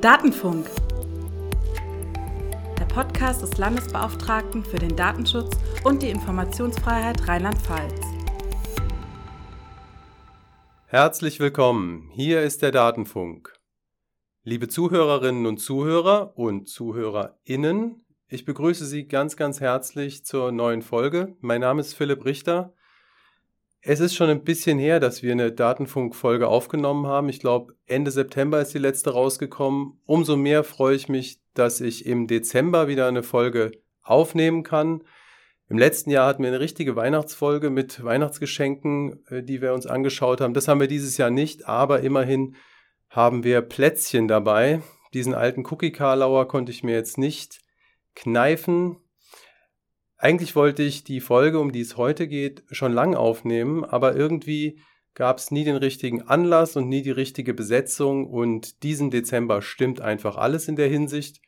[0.00, 0.70] Datenfunk.
[2.78, 8.00] Der Podcast des Landesbeauftragten für den Datenschutz und die Informationsfreiheit Rheinland-Pfalz.
[10.86, 12.10] Herzlich willkommen.
[12.12, 13.58] Hier ist der Datenfunk.
[14.44, 21.36] Liebe Zuhörerinnen und Zuhörer und Zuhörerinnen, ich begrüße Sie ganz, ganz herzlich zur neuen Folge.
[21.40, 22.72] Mein Name ist Philipp Richter
[23.80, 27.28] es ist schon ein bisschen her, dass wir eine Datenfunk-Folge aufgenommen haben.
[27.28, 30.00] Ich glaube, Ende September ist die letzte rausgekommen.
[30.04, 33.70] Umso mehr freue ich mich, dass ich im Dezember wieder eine Folge
[34.02, 35.04] aufnehmen kann.
[35.68, 40.40] Im letzten Jahr hatten wir eine richtige Weihnachtsfolge mit Weihnachtsgeschenken, äh, die wir uns angeschaut
[40.40, 40.54] haben.
[40.54, 42.56] Das haben wir dieses Jahr nicht, aber immerhin
[43.10, 44.82] haben wir Plätzchen dabei.
[45.14, 47.60] Diesen alten Cookie-Karlauer konnte ich mir jetzt nicht
[48.14, 48.96] kneifen.
[50.18, 54.80] Eigentlich wollte ich die Folge, um die es heute geht, schon lang aufnehmen, aber irgendwie
[55.14, 60.00] gab es nie den richtigen Anlass und nie die richtige Besetzung und diesen Dezember stimmt
[60.00, 61.40] einfach alles in der Hinsicht.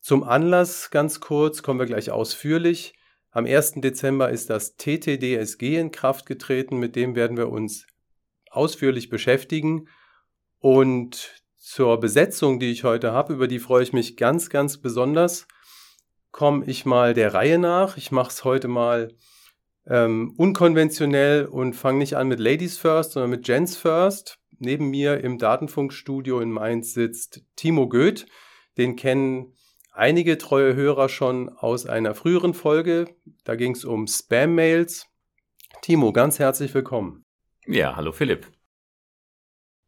[0.00, 2.94] Zum Anlass ganz kurz, kommen wir gleich ausführlich.
[3.32, 3.74] Am 1.
[3.76, 7.86] Dezember ist das TTDSG in Kraft getreten, mit dem werden wir uns
[8.50, 9.88] ausführlich beschäftigen.
[10.58, 15.46] Und zur Besetzung, die ich heute habe, über die freue ich mich ganz, ganz besonders
[16.30, 17.96] komme ich mal der Reihe nach.
[17.96, 19.14] Ich mache es heute mal
[19.86, 24.38] ähm, unkonventionell und fange nicht an mit Ladies First, sondern mit Gents First.
[24.58, 28.26] Neben mir im Datenfunkstudio in Mainz sitzt Timo Goeth.
[28.76, 29.54] Den kennen
[29.92, 33.16] einige treue Hörer schon aus einer früheren Folge.
[33.44, 35.06] Da ging es um Spam-Mails.
[35.82, 37.24] Timo, ganz herzlich willkommen.
[37.66, 38.46] Ja, hallo Philipp.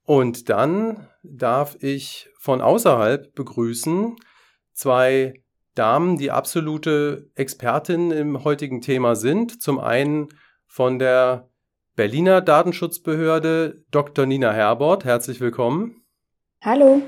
[0.04, 4.16] Und dann darf ich von außerhalb begrüßen
[4.72, 5.41] zwei
[5.74, 9.62] Damen, die absolute Expertinnen im heutigen Thema sind.
[9.62, 10.28] Zum einen
[10.66, 11.48] von der
[11.96, 14.26] Berliner Datenschutzbehörde Dr.
[14.26, 15.04] Nina Herbert.
[15.04, 16.04] Herzlich willkommen.
[16.62, 17.02] Hallo.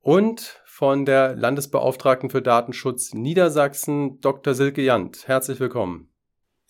[0.00, 4.54] Und von der Landesbeauftragten für Datenschutz Niedersachsen Dr.
[4.54, 5.28] Silke Jant.
[5.28, 6.12] Herzlich willkommen.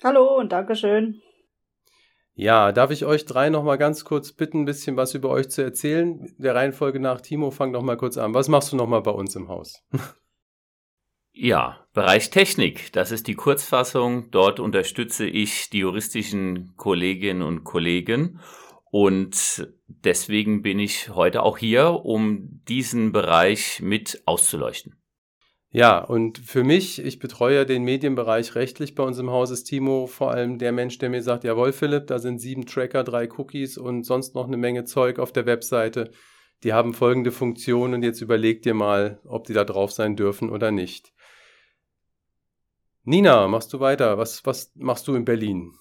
[0.02, 1.22] Hallo und Dankeschön.
[2.34, 5.50] Ja, darf ich euch drei noch mal ganz kurz bitten, ein bisschen was über euch
[5.50, 6.34] zu erzählen?
[6.36, 8.34] Der Reihenfolge nach, Timo, fang noch mal kurz an.
[8.34, 9.82] Was machst du noch mal bei uns im Haus?
[11.36, 14.30] Ja, Bereich Technik, das ist die Kurzfassung.
[14.30, 18.38] Dort unterstütze ich die juristischen Kolleginnen und Kollegen
[18.92, 24.94] und deswegen bin ich heute auch hier, um diesen Bereich mit auszuleuchten.
[25.70, 30.06] Ja, und für mich, ich betreue den Medienbereich rechtlich bei uns im Haus, ist Timo
[30.06, 33.76] vor allem der Mensch, der mir sagt, jawohl Philipp, da sind sieben Tracker, drei Cookies
[33.76, 36.12] und sonst noch eine Menge Zeug auf der Webseite.
[36.62, 40.50] Die haben folgende Funktion und jetzt überleg dir mal, ob die da drauf sein dürfen
[40.50, 41.12] oder nicht.
[43.04, 44.16] Nina, machst du weiter?
[44.16, 45.72] Was, was machst du in Berlin?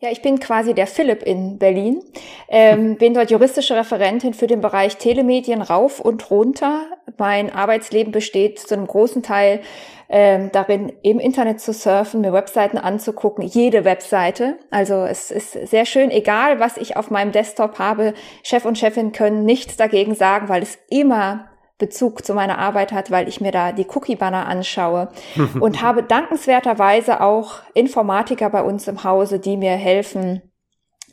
[0.00, 2.02] Ja, ich bin quasi der Philipp in Berlin,
[2.48, 6.86] ähm, bin dort juristische Referentin für den Bereich Telemedien rauf und runter.
[7.18, 9.60] Mein Arbeitsleben besteht zu einem großen Teil
[10.08, 14.58] ähm, darin, im Internet zu surfen, mir Webseiten anzugucken, jede Webseite.
[14.70, 19.12] Also es ist sehr schön, egal was ich auf meinem Desktop habe, Chef und Chefin
[19.12, 21.48] können nichts dagegen sagen, weil es immer
[21.78, 25.08] Bezug zu meiner Arbeit hat, weil ich mir da die Cookie-Banner anschaue
[25.60, 30.42] und habe dankenswerterweise auch Informatiker bei uns im Hause, die mir helfen,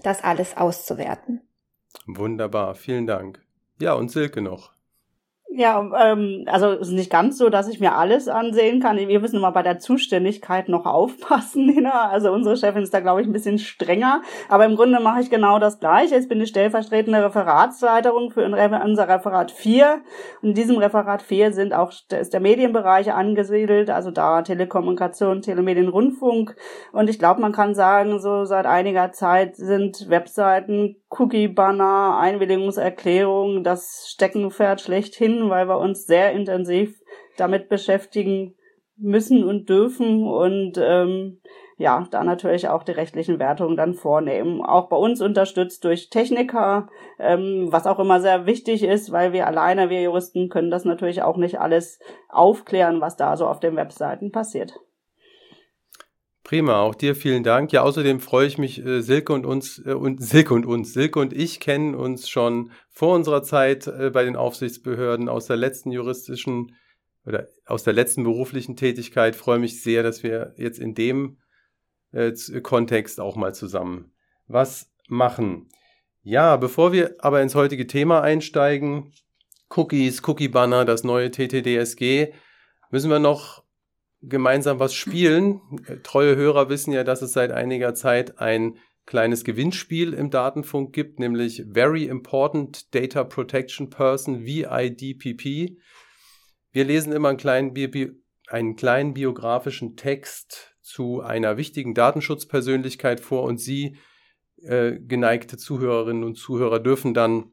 [0.04, 1.42] das alles auszuwerten.
[2.06, 3.42] Wunderbar, vielen Dank.
[3.80, 4.74] Ja, und Silke noch.
[5.54, 8.96] Ja, ähm, also ist nicht ganz so, dass ich mir alles ansehen kann.
[8.96, 12.08] Wir müssen immer bei der Zuständigkeit noch aufpassen, Nina.
[12.08, 14.22] Also unsere Chefin ist da, glaube ich, ein bisschen strenger.
[14.48, 16.16] Aber im Grunde mache ich genau das Gleiche.
[16.16, 20.02] Ich bin die stellvertretende Referatsleiterin für unser Referat 4.
[20.42, 25.90] Und in diesem Referat 4 sind auch, ist der Medienbereich angesiedelt, also da Telekommunikation, Telemedien,
[25.90, 26.56] Rundfunk.
[26.94, 34.08] Und ich glaube, man kann sagen, so seit einiger Zeit sind Webseiten, Cookie-Banner, Einwilligungserklärungen, das
[34.10, 37.00] Steckenpferd schlechthin weil wir uns sehr intensiv
[37.38, 38.56] damit beschäftigen
[38.98, 41.42] müssen und dürfen und ähm,
[41.78, 44.62] ja, da natürlich auch die rechtlichen Wertungen dann vornehmen.
[44.62, 49.48] Auch bei uns unterstützt durch Techniker, ähm, was auch immer sehr wichtig ist, weil wir
[49.48, 52.00] alleine, wir Juristen, können das natürlich auch nicht alles
[52.30, 54.80] aufklären, was da so auf den Webseiten passiert.
[56.52, 57.72] Prima, auch dir vielen Dank.
[57.72, 61.18] Ja, außerdem freue ich mich, äh, Silke und uns, äh, und Silke und uns, Silke
[61.18, 65.94] und ich kennen uns schon vor unserer Zeit äh, bei den Aufsichtsbehörden aus der letzten
[65.94, 66.76] juristischen
[67.26, 69.38] oder aus der letzten beruflichen Tätigkeit.
[69.38, 71.38] freue mich sehr, dass wir jetzt in dem
[72.12, 74.12] äh, Kontext auch mal zusammen
[74.48, 75.70] was machen.
[76.22, 79.14] Ja, bevor wir aber ins heutige Thema einsteigen,
[79.70, 82.34] Cookies, Cookie Banner, das neue TTDSG,
[82.90, 83.64] müssen wir noch
[84.22, 85.62] gemeinsam was spielen.
[86.04, 91.20] Treue Hörer wissen ja, dass es seit einiger Zeit ein kleines Gewinnspiel im Datenfunk gibt,
[91.20, 95.78] nämlich Very Important Data Protection Person, VIDPP.
[96.72, 98.12] Wir lesen immer einen kleinen, Bi
[98.48, 103.98] einen kleinen biografischen Text zu einer wichtigen Datenschutzpersönlichkeit vor und Sie,
[104.62, 107.52] äh, geneigte Zuhörerinnen und Zuhörer, dürfen dann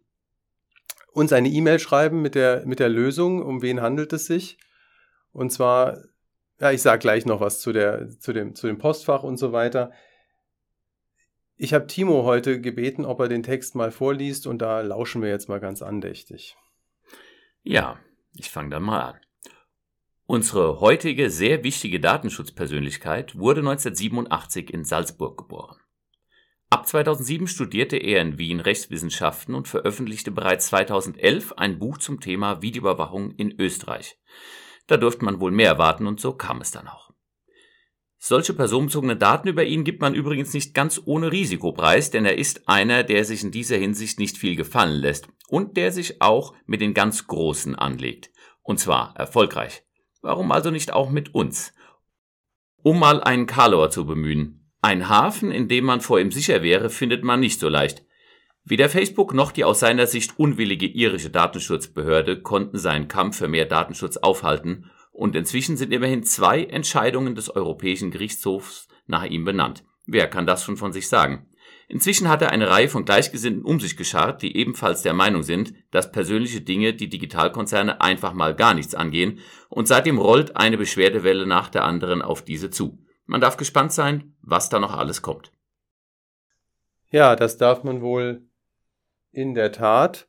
[1.13, 4.59] uns eine E-Mail schreiben mit der, mit der Lösung, um wen handelt es sich.
[5.33, 5.99] Und zwar,
[6.61, 9.53] ja, ich sage gleich noch was zu, der, zu, dem, zu dem Postfach und so
[9.53, 9.93] weiter.
[11.57, 15.29] Ich habe Timo heute gebeten, ob er den Text mal vorliest und da lauschen wir
[15.29, 16.57] jetzt mal ganz andächtig.
[17.63, 17.99] Ja,
[18.35, 19.21] ich fange dann mal an.
[20.27, 25.79] Unsere heutige sehr wichtige Datenschutzpersönlichkeit wurde 1987 in Salzburg geboren.
[26.71, 32.61] Ab 2007 studierte er in Wien Rechtswissenschaften und veröffentlichte bereits 2011 ein Buch zum Thema
[32.61, 34.19] Videoüberwachung in Österreich.
[34.89, 37.13] Da durfte man wohl mehr erwarten und so kam es dann auch.
[38.21, 42.69] Solche personenbezogene Daten über ihn gibt man übrigens nicht ganz ohne Risikopreis, denn er ist
[42.69, 46.81] einer, der sich in dieser Hinsicht nicht viel gefallen lässt und der sich auch mit
[46.81, 48.31] den ganz Großen anlegt.
[48.63, 49.85] Und zwar erfolgreich.
[50.21, 51.73] Warum also nicht auch mit uns?
[52.83, 54.69] Um mal einen Karlauer zu bemühen.
[54.81, 58.05] Ein Hafen, in dem man vor ihm sicher wäre, findet man nicht so leicht.
[58.71, 63.65] Weder Facebook noch die aus seiner Sicht unwillige irische Datenschutzbehörde konnten seinen Kampf für mehr
[63.65, 69.85] Datenschutz aufhalten und inzwischen sind immerhin zwei Entscheidungen des Europäischen Gerichtshofs nach ihm benannt.
[70.05, 71.47] Wer kann das schon von sich sagen?
[71.89, 75.73] Inzwischen hat er eine Reihe von Gleichgesinnten um sich geschart, die ebenfalls der Meinung sind,
[75.91, 79.39] dass persönliche Dinge die Digitalkonzerne einfach mal gar nichts angehen,
[79.71, 82.99] und seitdem rollt eine Beschwerdewelle nach der anderen auf diese zu.
[83.25, 85.53] Man darf gespannt sein, was da noch alles kommt.
[87.11, 88.48] Ja, das darf man wohl
[89.31, 90.29] in der Tat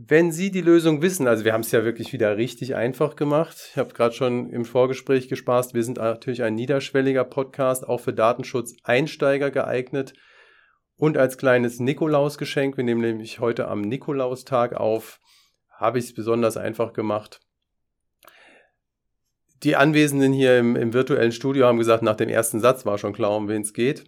[0.00, 3.70] wenn Sie die Lösung wissen, also wir haben es ja wirklich wieder richtig einfach gemacht.
[3.72, 8.12] Ich habe gerade schon im Vorgespräch gespaßt, wir sind natürlich ein niederschwelliger Podcast, auch für
[8.12, 10.12] Datenschutz-Einsteiger geeignet.
[10.96, 15.18] Und als kleines Nikolausgeschenk, wir nehmen nämlich heute am Nikolaustag auf,
[15.68, 17.40] habe ich es besonders einfach gemacht.
[19.64, 23.14] Die Anwesenden hier im, im virtuellen Studio haben gesagt, nach dem ersten Satz war schon
[23.14, 24.04] klar, um wen es geht.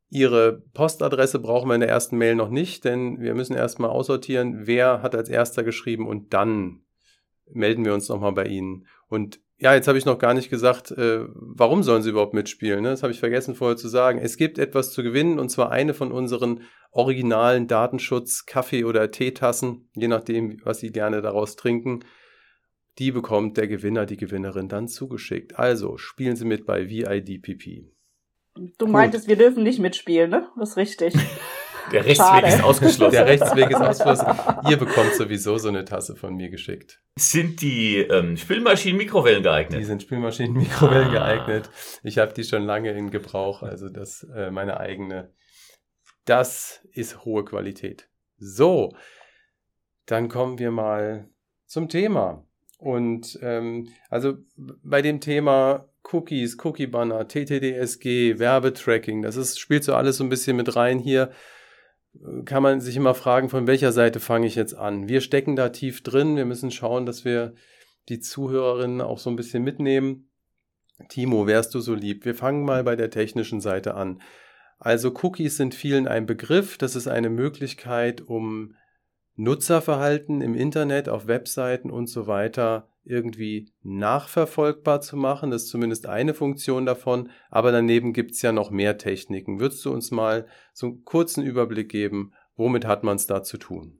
[0.07, 4.67] Ihre Postadresse brauchen wir in der ersten Mail noch nicht, denn wir müssen erstmal aussortieren,
[4.67, 6.85] wer hat als erster geschrieben und dann
[7.49, 8.87] melden wir uns nochmal bei Ihnen.
[9.09, 12.81] Und ja, jetzt habe ich noch gar nicht gesagt, äh, warum sollen sie überhaupt mitspielen.
[12.81, 12.89] Ne?
[12.89, 14.17] Das habe ich vergessen vorher zu sagen.
[14.17, 19.87] Es gibt etwas zu gewinnen und zwar eine von unseren originalen Datenschutz Kaffee- oder Teetassen,
[19.93, 22.03] je nachdem, was sie gerne daraus trinken.
[22.97, 25.59] Die bekommt der Gewinner, die Gewinnerin dann zugeschickt.
[25.59, 27.85] Also spielen Sie mit bei VIDPP.
[28.79, 29.29] Du meintest, Gut.
[29.29, 30.49] wir dürfen nicht mitspielen, ne?
[30.57, 31.13] Das ist richtig.
[31.91, 32.47] Der Rechtsweg Schade.
[32.47, 33.11] ist ausgeschlossen.
[33.11, 34.27] Der Rechtsweg ist ausgeschlossen.
[34.69, 37.01] Ihr bekommt sowieso so eine Tasse von mir geschickt.
[37.17, 39.79] Sind die ähm, Spülmaschinen Mikrowellen geeignet?
[39.79, 41.11] Die sind Spülmaschinen Mikrowellen ah.
[41.11, 41.69] geeignet.
[42.03, 45.33] Ich habe die schon lange in Gebrauch, also das äh, meine eigene.
[46.25, 48.07] Das ist hohe Qualität.
[48.37, 48.93] So,
[50.05, 51.29] dann kommen wir mal
[51.65, 52.45] zum Thema.
[52.77, 59.93] Und ähm, also bei dem Thema Cookies, Cookie Banner, TTDSG, Werbetracking, das ist, spielt so
[59.93, 61.31] alles so ein bisschen mit rein hier
[62.45, 65.07] kann man sich immer fragen, von welcher Seite fange ich jetzt an.
[65.07, 66.35] Wir stecken da tief drin.
[66.35, 67.53] Wir müssen schauen, dass wir
[68.09, 70.29] die Zuhörerinnen auch so ein bisschen mitnehmen.
[71.09, 72.25] Timo, wärst du so lieb?
[72.25, 74.21] Wir fangen mal bei der technischen Seite an.
[74.77, 76.77] Also Cookies sind vielen ein Begriff.
[76.77, 78.75] Das ist eine Möglichkeit, um
[79.35, 85.51] Nutzerverhalten im Internet, auf Webseiten und so weiter irgendwie nachverfolgbar zu machen.
[85.51, 87.29] Das ist zumindest eine Funktion davon.
[87.49, 89.59] Aber daneben gibt es ja noch mehr Techniken.
[89.59, 93.57] Würdest du uns mal so einen kurzen Überblick geben, womit hat man es da zu
[93.57, 93.99] tun?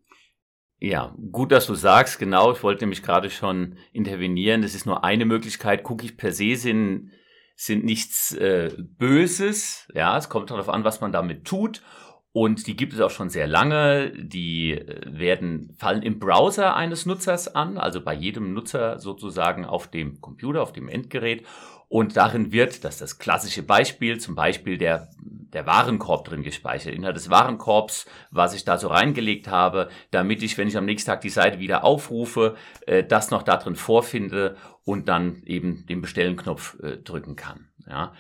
[0.78, 2.52] Ja, gut, dass du sagst, genau.
[2.54, 4.64] Ich wollte nämlich gerade schon intervenieren.
[4.64, 5.88] Das ist nur eine Möglichkeit.
[5.88, 7.12] Cookies per se sind,
[7.56, 9.88] sind nichts äh, Böses.
[9.94, 11.84] Ja, es kommt darauf an, was man damit tut.
[12.34, 14.12] Und die gibt es auch schon sehr lange.
[14.12, 19.88] Die äh, werden, fallen im Browser eines Nutzers an, also bei jedem Nutzer sozusagen auf
[19.88, 21.46] dem Computer, auf dem Endgerät.
[21.90, 26.94] Und darin wird, das ist das klassische Beispiel, zum Beispiel der, der Warenkorb drin gespeichert.
[26.94, 31.10] Inhalt des Warenkorbs, was ich da so reingelegt habe, damit ich, wenn ich am nächsten
[31.10, 32.56] Tag die Seite wieder aufrufe,
[32.88, 37.68] äh, das noch da drin vorfinde und dann eben den Bestellen-Knopf äh, drücken kann.
[37.88, 38.14] Ja,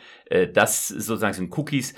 [0.53, 1.93] das sozusagen sind Cookies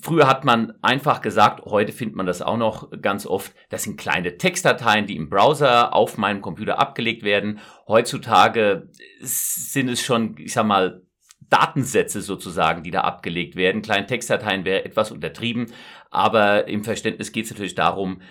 [0.00, 3.98] Früher hat man einfach gesagt, heute findet man das auch noch ganz oft, das sind
[3.98, 7.60] kleine Textdateien, die im Browser auf meinem Computer abgelegt werden.
[7.86, 8.88] Heutzutage
[9.20, 11.02] sind es schon, ich sag mal,
[11.48, 13.82] Datensätze sozusagen, die da abgelegt werden.
[13.82, 15.66] Kleine Textdateien wäre etwas untertrieben,
[16.10, 18.22] aber im Verständnis geht es natürlich darum,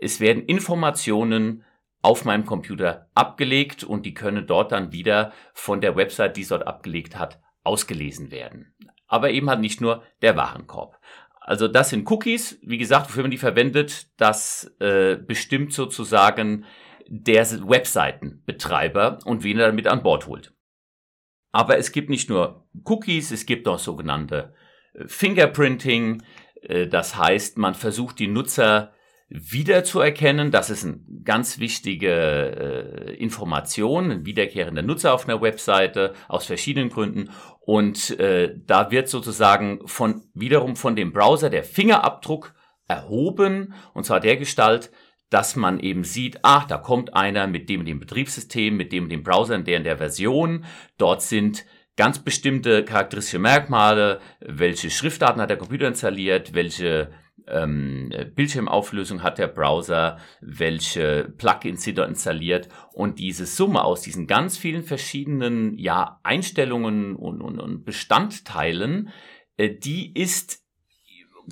[0.00, 1.64] es werden Informationen
[2.02, 6.48] auf meinem Computer abgelegt und die können dort dann wieder von der Website, die es
[6.48, 8.74] dort abgelegt hat, ausgelesen werden.
[9.06, 10.99] Aber eben halt nicht nur der Warenkorb.
[11.50, 16.64] Also das sind Cookies, wie gesagt, wofür man die verwendet, das äh, bestimmt sozusagen
[17.08, 20.54] der Webseitenbetreiber und wen er damit an Bord holt.
[21.50, 24.54] Aber es gibt nicht nur Cookies, es gibt auch sogenannte
[24.92, 26.22] äh, Fingerprinting.
[26.62, 28.92] Äh, das heißt, man versucht die Nutzer
[29.30, 30.50] wiederzuerkennen.
[30.50, 36.90] Das ist eine ganz wichtige äh, Information, ein wiederkehrender Nutzer auf einer Webseite aus verschiedenen
[36.90, 37.30] Gründen.
[37.60, 42.54] Und äh, da wird sozusagen von wiederum von dem Browser der Fingerabdruck
[42.88, 44.90] erhoben, und zwar der Gestalt,
[45.30, 49.22] dass man eben sieht, ach, da kommt einer mit dem dem Betriebssystem, mit dem dem
[49.22, 50.64] Browser, in der in der Version.
[50.98, 51.64] Dort sind
[51.96, 57.12] ganz bestimmte charakteristische Merkmale, welche Schriftarten hat der Computer installiert, welche
[57.48, 64.26] ähm, Bildschirmauflösung hat der Browser, welche Plugins sind dort installiert und diese Summe aus diesen
[64.26, 69.10] ganz vielen verschiedenen ja, Einstellungen und, und, und Bestandteilen,
[69.56, 70.62] äh, die ist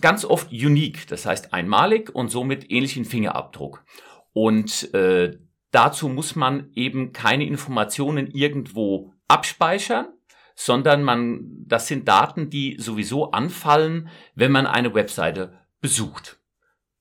[0.01, 3.85] ganz oft unique, das heißt einmalig und somit ähnlichen Fingerabdruck.
[4.33, 5.39] Und äh,
[5.71, 10.07] dazu muss man eben keine Informationen irgendwo abspeichern,
[10.55, 16.39] sondern man, das sind Daten, die sowieso anfallen, wenn man eine Webseite besucht.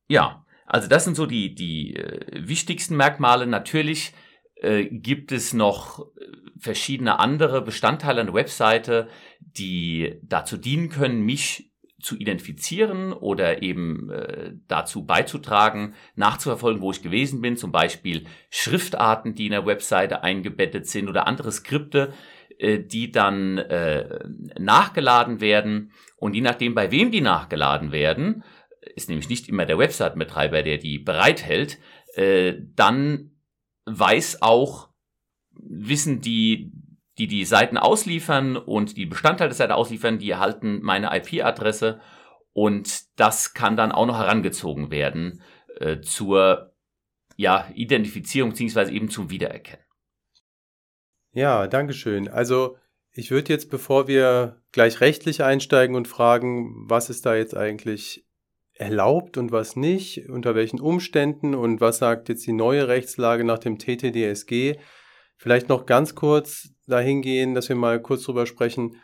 [0.08, 3.48] Ja, also das sind so die, die äh, wichtigsten Merkmale.
[3.48, 4.14] Natürlich
[4.56, 6.26] äh, gibt es noch äh,
[6.60, 9.08] verschiedene andere Bestandteile einer Webseite,
[9.40, 17.02] die dazu dienen können, mich zu identifizieren oder eben äh, dazu beizutragen, nachzuverfolgen, wo ich
[17.02, 22.14] gewesen bin, zum Beispiel Schriftarten, die in der Webseite eingebettet sind oder andere Skripte,
[22.60, 24.20] äh, die dann äh,
[24.60, 28.44] nachgeladen werden und je nachdem, bei wem die nachgeladen werden,
[28.96, 31.80] ist nämlich nicht immer der Website-Betreiber, der die bereithält,
[32.14, 33.32] äh, dann
[33.86, 34.90] weiß auch,
[35.52, 36.72] wissen die,
[37.18, 42.00] die die Seiten ausliefern und die Bestandteile der Seite ausliefern, die erhalten meine IP-Adresse
[42.54, 45.42] und das kann dann auch noch herangezogen werden
[45.80, 46.74] äh, zur
[47.36, 49.86] ja, Identifizierung beziehungsweise eben zum Wiedererkennen.
[51.34, 52.28] Ja, Dankeschön.
[52.28, 52.78] Also
[53.12, 58.27] ich würde jetzt, bevor wir gleich rechtlich einsteigen und fragen, was ist da jetzt eigentlich
[58.80, 63.60] erlaubt und was nicht, unter welchen Umständen und was sagt jetzt die neue Rechtslage nach
[63.60, 64.78] dem TTDSG.
[65.36, 68.98] Vielleicht noch ganz kurz dahin gehen, dass wir mal kurz drüber sprechen,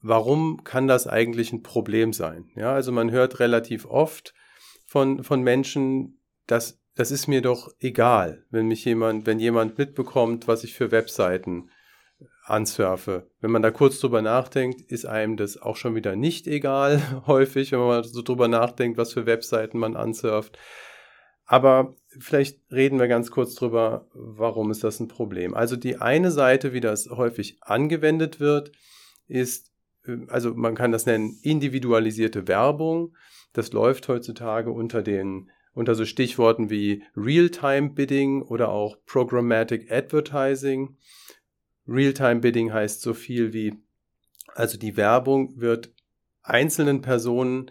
[0.00, 2.50] warum kann das eigentlich ein Problem sein?
[2.56, 4.34] Ja, also man hört relativ oft
[4.86, 10.46] von, von Menschen, dass das ist mir doch egal, wenn mich jemand, wenn jemand mitbekommt,
[10.46, 11.70] was ich für Webseiten
[12.44, 13.26] ansurfe.
[13.40, 17.72] Wenn man da kurz drüber nachdenkt, ist einem das auch schon wieder nicht egal, häufig,
[17.72, 20.58] wenn man so drüber nachdenkt, was für Webseiten man ansurft.
[21.46, 25.54] Aber vielleicht reden wir ganz kurz drüber, warum ist das ein Problem.
[25.54, 28.72] Also die eine Seite, wie das häufig angewendet wird,
[29.26, 29.70] ist,
[30.28, 33.14] also man kann das nennen, individualisierte Werbung.
[33.52, 40.96] Das läuft heutzutage unter den unter so Stichworten wie Real-Time Bidding oder auch Programmatic Advertising.
[41.86, 43.74] Real-Time Bidding heißt so viel wie,
[44.54, 45.92] also die Werbung wird
[46.42, 47.70] einzelnen Personen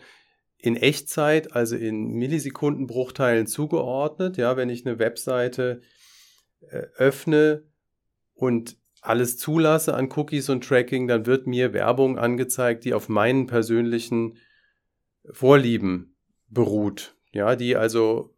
[0.58, 4.38] in Echtzeit, also in Millisekundenbruchteilen zugeordnet.
[4.38, 5.82] Ja, wenn ich eine Webseite
[6.70, 7.64] äh, öffne
[8.34, 13.48] und alles zulasse an Cookies und Tracking, dann wird mir Werbung angezeigt, die auf meinen
[13.48, 14.38] persönlichen
[15.32, 16.16] Vorlieben
[16.48, 17.16] beruht.
[17.34, 18.34] Ja, die also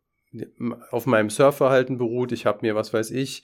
[0.89, 2.31] auf meinem Surfverhalten beruht.
[2.31, 3.43] Ich habe mir, was weiß ich,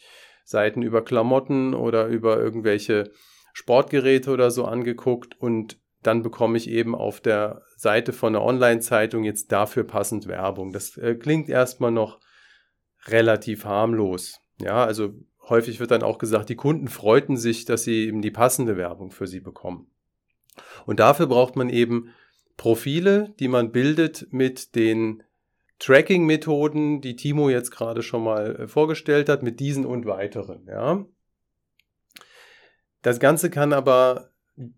[0.52, 3.12] Seiten über Klamotten oder über irgendwelche
[3.54, 9.24] Sportgeräte oder so angeguckt und dann bekomme ich eben auf der Seite von einer Online-Zeitung
[9.24, 10.72] jetzt dafür passend Werbung.
[10.72, 12.20] Das äh, klingt erstmal noch
[13.06, 14.40] relativ harmlos.
[14.60, 15.14] Ja, also
[15.48, 19.12] häufig wird dann auch gesagt, die Kunden freuten sich, dass sie eben die passende Werbung
[19.12, 19.92] für sie bekommen.
[20.86, 22.14] Und dafür braucht man eben
[22.58, 25.24] Profile, die man bildet mit den
[25.82, 30.66] Tracking-Methoden, die Timo jetzt gerade schon mal äh, vorgestellt hat, mit diesen und weiteren.
[30.68, 31.06] Ja.
[33.02, 34.30] Das Ganze kann aber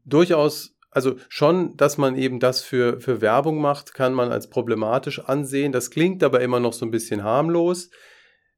[0.05, 5.19] durchaus, also schon, dass man eben das für, für Werbung macht, kann man als problematisch
[5.19, 5.74] ansehen.
[5.74, 7.89] Das klingt aber immer noch so ein bisschen harmlos.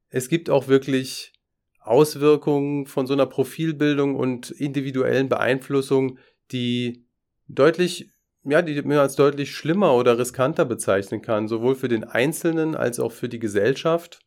[0.08, 1.32] Es gibt auch wirklich
[1.80, 6.18] Auswirkungen von so einer Profilbildung und individuellen Beeinflussung,
[6.52, 7.06] die
[7.48, 8.10] deutlich
[8.48, 13.00] ja, die man als deutlich schlimmer oder riskanter bezeichnen kann, sowohl für den Einzelnen als
[13.00, 14.20] auch für die Gesellschaft.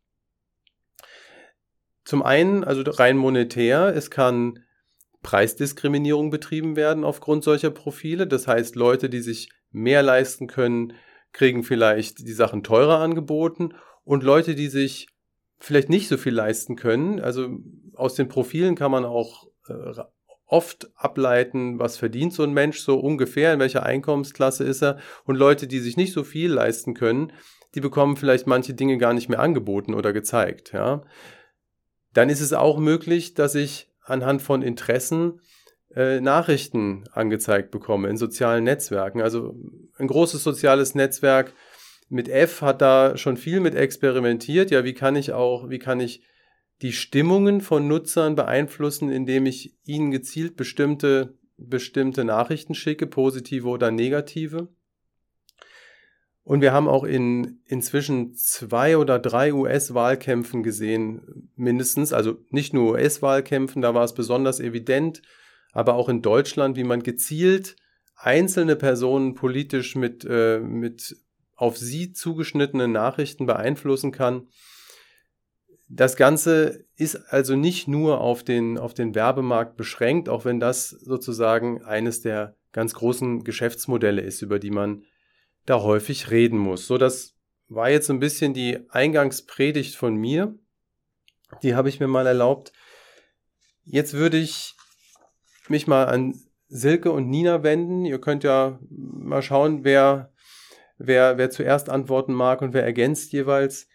[2.03, 4.59] Zum einen, also rein monetär, es kann
[5.21, 8.25] Preisdiskriminierung betrieben werden aufgrund solcher Profile.
[8.27, 10.93] Das heißt, Leute, die sich mehr leisten können,
[11.31, 13.73] kriegen vielleicht die Sachen teurer angeboten
[14.03, 15.07] und Leute, die sich
[15.59, 17.49] vielleicht nicht so viel leisten können, also
[17.93, 20.01] aus den Profilen kann man auch äh,
[20.49, 24.97] oft ableiten, was verdient so ein Mensch so ungefähr, in welcher Einkommensklasse ist er.
[25.25, 27.31] Und Leute, die sich nicht so viel leisten können,
[27.75, 30.73] die bekommen vielleicht manche Dinge gar nicht mehr angeboten oder gezeigt.
[30.73, 31.03] Ja.
[32.13, 35.39] Dann ist es auch möglich, dass ich anhand von Interessen
[35.95, 39.21] äh, Nachrichten angezeigt bekomme in sozialen Netzwerken.
[39.21, 39.55] Also
[39.97, 41.53] ein großes soziales Netzwerk
[42.09, 44.71] mit F hat da schon viel mit experimentiert.
[44.71, 46.23] Ja, wie kann ich auch, wie kann ich
[46.81, 53.91] die Stimmungen von Nutzern beeinflussen, indem ich ihnen gezielt bestimmte, bestimmte Nachrichten schicke, positive oder
[53.91, 54.69] negative.
[56.43, 62.93] Und wir haben auch in inzwischen zwei oder drei US-Wahlkämpfen gesehen, mindestens, also nicht nur
[62.93, 65.21] US-Wahlkämpfen, da war es besonders evident,
[65.73, 67.75] aber auch in Deutschland, wie man gezielt
[68.15, 71.17] einzelne Personen politisch mit, äh, mit
[71.55, 74.47] auf sie zugeschnittenen Nachrichten beeinflussen kann.
[75.91, 80.89] Das Ganze ist also nicht nur auf den, auf den Werbemarkt beschränkt, auch wenn das
[80.89, 85.03] sozusagen eines der ganz großen Geschäftsmodelle ist, über die man
[85.65, 86.85] da häufig reden muss.
[86.85, 87.35] So, das
[87.67, 90.55] war jetzt ein bisschen die Eingangspredigt von mir.
[91.63, 92.71] Die habe ich mir mal erlaubt.
[93.83, 94.75] Jetzt würde ich
[95.69, 98.05] mich mal an Silke und Nina wenden.
[98.05, 100.31] Ihr könnt ja mal schauen, wer,
[100.99, 103.88] wer, wer zuerst antworten mag und wer ergänzt jeweils.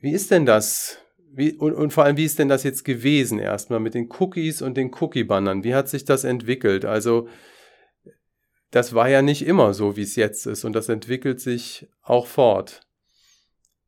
[0.00, 0.98] Wie ist denn das?
[1.32, 4.62] Wie, und, und vor allem, wie ist denn das jetzt gewesen erstmal mit den Cookies
[4.62, 5.62] und den Cookie-Bannern?
[5.62, 6.84] Wie hat sich das entwickelt?
[6.84, 7.28] Also,
[8.70, 12.26] das war ja nicht immer so, wie es jetzt ist und das entwickelt sich auch
[12.26, 12.80] fort.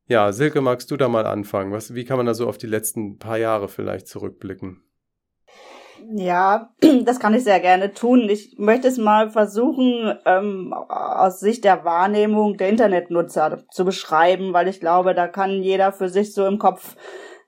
[0.07, 1.73] Ja, Silke, magst du da mal anfangen?
[1.73, 4.83] Was, wie kann man da so auf die letzten paar Jahre vielleicht zurückblicken?
[6.11, 6.71] Ja,
[7.05, 8.29] das kann ich sehr gerne tun.
[8.29, 14.69] Ich möchte es mal versuchen, ähm, aus Sicht der Wahrnehmung der Internetnutzer zu beschreiben, weil
[14.69, 16.97] ich glaube, da kann jeder für sich so im Kopf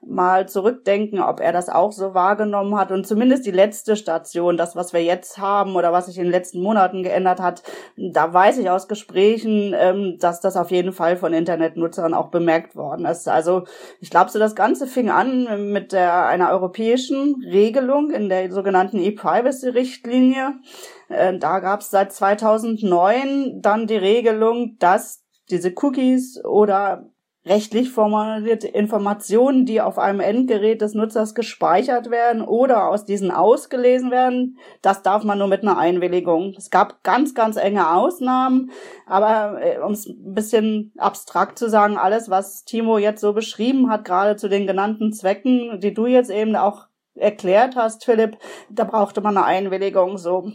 [0.07, 4.77] mal zurückdenken, ob er das auch so wahrgenommen hat und zumindest die letzte Station, das,
[4.77, 7.63] was wir jetzt haben oder was sich in den letzten Monaten geändert hat,
[7.97, 12.77] da weiß ich aus Gesprächen, ähm, dass das auf jeden Fall von Internetnutzern auch bemerkt
[12.77, 13.29] worden ist.
[13.29, 13.65] Also
[14.01, 18.99] ich glaube, so das Ganze fing an mit der, einer europäischen Regelung in der sogenannten
[18.99, 20.55] E-Privacy-Richtlinie.
[21.09, 27.11] Äh, da gab es seit 2009 dann die Regelung, dass diese Cookies oder
[27.47, 34.11] rechtlich formulierte Informationen, die auf einem Endgerät des Nutzers gespeichert werden oder aus diesen ausgelesen
[34.11, 36.55] werden, das darf man nur mit einer Einwilligung.
[36.57, 38.71] Es gab ganz, ganz enge Ausnahmen,
[39.07, 43.91] aber äh, um es ein bisschen abstrakt zu sagen, alles, was Timo jetzt so beschrieben
[43.91, 48.39] hat, gerade zu den genannten Zwecken, die du jetzt eben auch erklärt hast, Philipp,
[48.71, 50.51] da brauchte man eine Einwilligung so.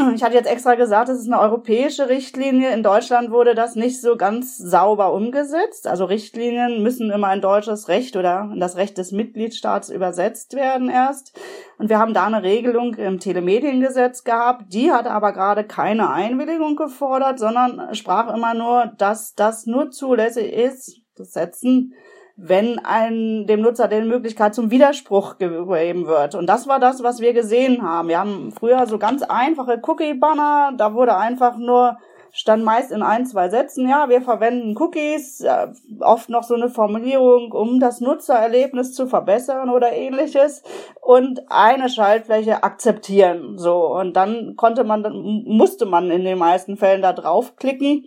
[0.14, 2.72] Ich hatte jetzt extra gesagt, es ist eine europäische Richtlinie.
[2.72, 5.86] In Deutschland wurde das nicht so ganz sauber umgesetzt.
[5.86, 10.88] Also Richtlinien müssen immer in deutsches Recht oder in das Recht des Mitgliedstaats übersetzt werden
[10.88, 11.38] erst.
[11.78, 14.72] Und wir haben da eine Regelung im Telemediengesetz gehabt.
[14.72, 20.52] Die hat aber gerade keine Einwilligung gefordert, sondern sprach immer nur, dass das nur zulässig
[20.52, 21.94] ist, das Setzen
[22.42, 26.34] wenn ein, dem Nutzer die Möglichkeit zum Widerspruch gegeben wird.
[26.34, 28.08] Und das war das, was wir gesehen haben.
[28.08, 31.98] Wir haben früher so ganz einfache Cookie-Banner, da wurde einfach nur
[32.32, 36.68] stand meist in ein, zwei Sätzen, ja, wir verwenden Cookies, ja, oft noch so eine
[36.68, 40.62] Formulierung, um das Nutzererlebnis zu verbessern oder ähnliches
[41.00, 43.94] und eine Schaltfläche akzeptieren, so.
[43.94, 45.02] Und dann konnte man,
[45.46, 48.04] musste man in den meisten Fällen da draufklicken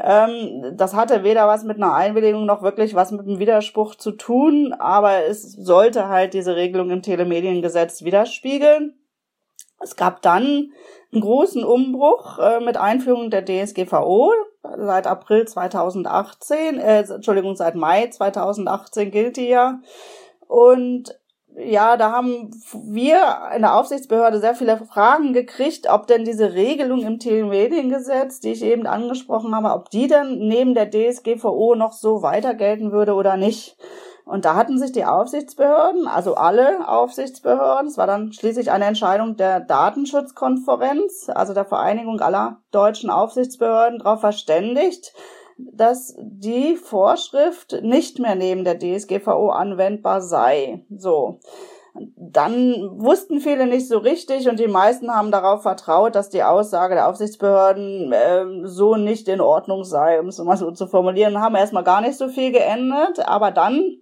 [0.00, 4.12] ähm, das hatte weder was mit einer Einwilligung noch wirklich was mit einem Widerspruch zu
[4.12, 8.97] tun, aber es sollte halt diese Regelung im Telemediengesetz widerspiegeln.
[9.80, 10.72] Es gab dann
[11.12, 14.32] einen großen Umbruch äh, mit Einführung der DSGVO.
[14.76, 19.80] Seit April 2018, äh, Entschuldigung, seit Mai 2018 gilt die ja.
[20.46, 21.18] Und
[21.56, 23.20] ja, da haben wir
[23.54, 28.62] in der Aufsichtsbehörde sehr viele Fragen gekriegt, ob denn diese Regelung im Telemediengesetz, die ich
[28.62, 33.36] eben angesprochen habe, ob die denn neben der DSGVO noch so weiter gelten würde oder
[33.36, 33.76] nicht.
[34.28, 39.36] Und da hatten sich die Aufsichtsbehörden, also alle Aufsichtsbehörden, es war dann schließlich eine Entscheidung
[39.36, 45.14] der Datenschutzkonferenz, also der Vereinigung aller deutschen Aufsichtsbehörden, darauf verständigt,
[45.56, 50.84] dass die Vorschrift nicht mehr neben der DSGVO anwendbar sei.
[50.94, 51.40] So.
[52.16, 56.94] Dann wussten viele nicht so richtig und die meisten haben darauf vertraut, dass die Aussage
[56.94, 61.54] der Aufsichtsbehörden äh, so nicht in Ordnung sei, um es mal so zu formulieren, haben
[61.54, 64.00] erstmal gar nicht so viel geändert, aber dann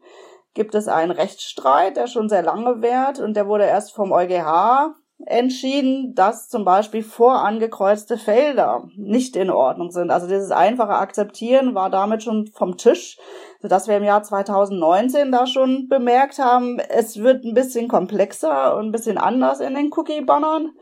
[0.54, 4.94] gibt es einen Rechtsstreit, der schon sehr lange währt und der wurde erst vom EuGH
[5.24, 10.11] entschieden, dass zum Beispiel vorangekreuzte Felder nicht in Ordnung sind.
[10.11, 13.18] Also dieses einfache Akzeptieren war damit schon vom Tisch,
[13.60, 18.86] sodass wir im Jahr 2019 da schon bemerkt haben, es wird ein bisschen komplexer und
[18.86, 20.72] ein bisschen anders in den Cookie-Bannern.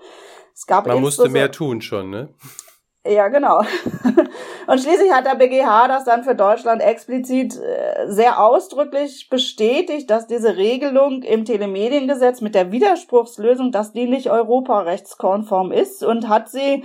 [0.54, 2.28] Es gab Man musste mehr tun schon, ne?
[3.06, 3.60] Ja, genau.
[4.66, 10.26] Und schließlich hat der BGH das dann für Deutschland explizit äh, sehr ausdrücklich bestätigt, dass
[10.26, 16.84] diese Regelung im Telemediengesetz mit der Widerspruchslösung, dass die nicht europarechtskonform ist und hat sie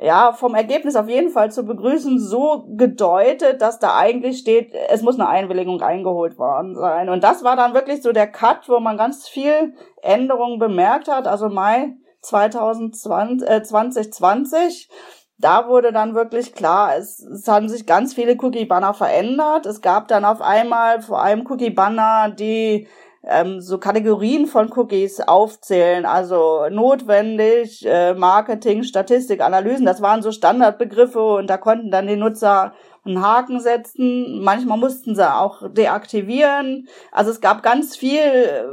[0.00, 5.02] ja, vom Ergebnis auf jeden Fall zu begrüßen, so gedeutet, dass da eigentlich steht, es
[5.02, 7.08] muss eine Einwilligung eingeholt worden sein.
[7.08, 11.26] Und das war dann wirklich so der Cut, wo man ganz viel Änderungen bemerkt hat.
[11.26, 14.90] Also Mai 2020, äh, 2020
[15.40, 19.66] da wurde dann wirklich klar, es, es haben sich ganz viele Cookie-Banner verändert.
[19.66, 22.88] Es gab dann auf einmal vor allem Cookie-Banner, die
[23.24, 30.32] ähm, so Kategorien von Cookies aufzählen, also notwendig, äh, Marketing, Statistik, Analysen, das waren so
[30.32, 32.72] Standardbegriffe und da konnten dann die Nutzer
[33.04, 34.42] einen Haken setzen.
[34.42, 36.88] Manchmal mussten sie auch deaktivieren.
[37.10, 38.20] Also es gab ganz viel,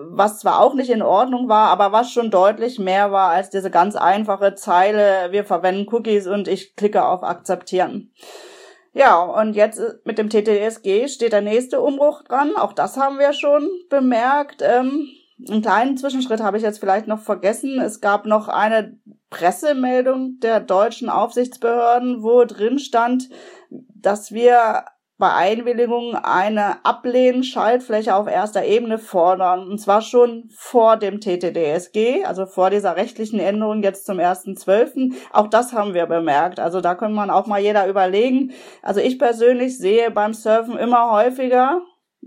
[0.10, 3.72] was zwar auch nicht in Ordnung war, aber was schon deutlich mehr war als diese
[3.72, 8.12] ganz einfache Zeile, wir verwenden Cookies und ich klicke auf Akzeptieren.
[8.96, 12.56] Ja, und jetzt mit dem TTSG steht der nächste Umbruch dran.
[12.56, 14.62] Auch das haben wir schon bemerkt.
[14.62, 15.10] Ähm,
[15.50, 17.82] einen kleinen Zwischenschritt habe ich jetzt vielleicht noch vergessen.
[17.82, 18.98] Es gab noch eine
[19.30, 23.30] Pressemeldung der deutschen Aufsichtsbehörden, wo drin stand,
[23.70, 24.86] dass wir
[25.18, 29.68] bei Einwilligung eine Ablehnen-Schaltfläche auf erster Ebene fordern.
[29.70, 35.14] Und zwar schon vor dem TTDSG, also vor dieser rechtlichen Änderung jetzt zum 1.12.
[35.32, 36.60] Auch das haben wir bemerkt.
[36.60, 38.52] Also da kann man auch mal jeder überlegen.
[38.82, 41.82] Also ich persönlich sehe beim Surfen immer häufiger,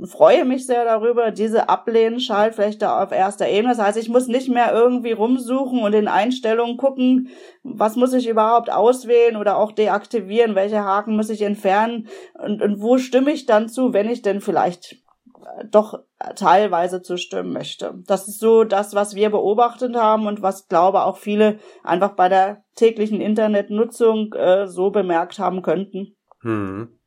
[0.07, 3.75] freue mich sehr darüber, diese Ablehnen-Schaltfläche auf erster Ebene.
[3.75, 7.31] Das heißt, ich muss nicht mehr irgendwie rumsuchen und in Einstellungen gucken,
[7.63, 12.81] was muss ich überhaupt auswählen oder auch deaktivieren, welche Haken muss ich entfernen und, und
[12.81, 16.01] wo stimme ich dann zu, wenn ich denn vielleicht äh, doch
[16.37, 17.95] teilweise zustimmen möchte.
[18.07, 22.29] Das ist so das, was wir beobachtet haben und was, glaube auch viele einfach bei
[22.29, 26.17] der täglichen Internetnutzung äh, so bemerkt haben könnten.
[26.43, 26.99] Hm.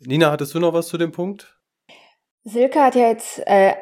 [0.00, 1.57] Nina, hattest du noch was zu dem Punkt?
[2.44, 3.74] Silke hat ja jetzt äh,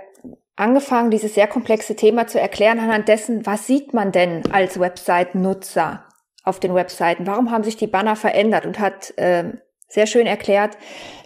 [0.57, 6.05] angefangen, dieses sehr komplexe Thema zu erklären anhand dessen, was sieht man denn als Website-Nutzer
[6.42, 7.27] auf den Webseiten?
[7.27, 8.66] Warum haben sich die Banner verändert?
[8.66, 9.53] Und hat äh,
[9.88, 10.77] sehr schön erklärt,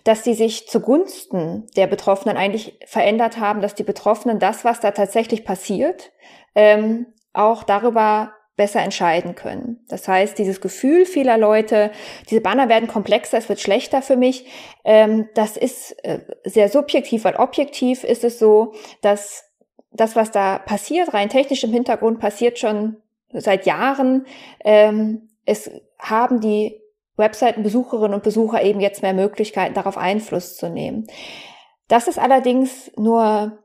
[0.05, 4.91] dass die sich zugunsten der Betroffenen eigentlich verändert haben, dass die Betroffenen das, was da
[4.91, 6.13] tatsächlich passiert,
[6.55, 9.83] ähm, auch darüber besser entscheiden können.
[9.89, 11.91] Das heißt, dieses Gefühl vieler Leute,
[12.29, 14.45] diese Banner werden komplexer, es wird schlechter für mich,
[14.85, 19.47] ähm, das ist äh, sehr subjektiv, weil objektiv ist es so, dass
[19.93, 22.99] das, was da passiert, rein technisch im Hintergrund, passiert schon
[23.33, 24.27] seit Jahren.
[24.63, 26.79] Ähm, es haben die
[27.17, 31.07] Webseitenbesucherinnen und Besucher eben jetzt mehr Möglichkeiten, darauf Einfluss zu nehmen.
[31.89, 33.59] Das ist allerdings nur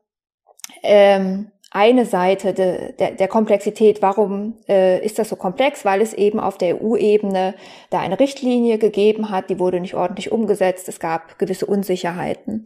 [0.84, 4.02] ähm, eine Seite de, der, der Komplexität.
[4.02, 5.84] Warum äh, ist das so komplex?
[5.84, 7.56] Weil es eben auf der EU-Ebene
[7.90, 10.88] da eine Richtlinie gegeben hat, die wurde nicht ordentlich umgesetzt.
[10.88, 12.66] Es gab gewisse Unsicherheiten.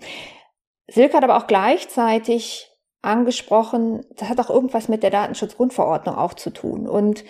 [0.88, 2.70] Silke hat aber auch gleichzeitig
[3.02, 6.88] angesprochen, das hat auch irgendwas mit der Datenschutzgrundverordnung auch zu tun.
[6.88, 7.24] Und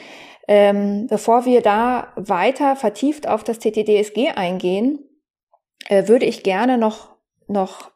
[0.48, 5.08] ähm, bevor wir da weiter vertieft auf das TTDSG eingehen,
[5.88, 7.16] äh, würde ich gerne noch,
[7.48, 7.92] noch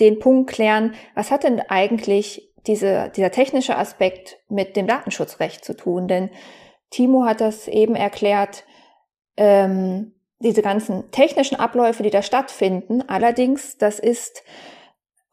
[0.00, 5.76] den Punkt klären, was hat denn eigentlich diese, dieser technische Aspekt mit dem Datenschutzrecht zu
[5.76, 6.08] tun.
[6.08, 6.30] Denn
[6.90, 8.64] Timo hat das eben erklärt,
[9.36, 13.02] ähm, diese ganzen technischen Abläufe, die da stattfinden.
[13.08, 14.42] Allerdings, das ist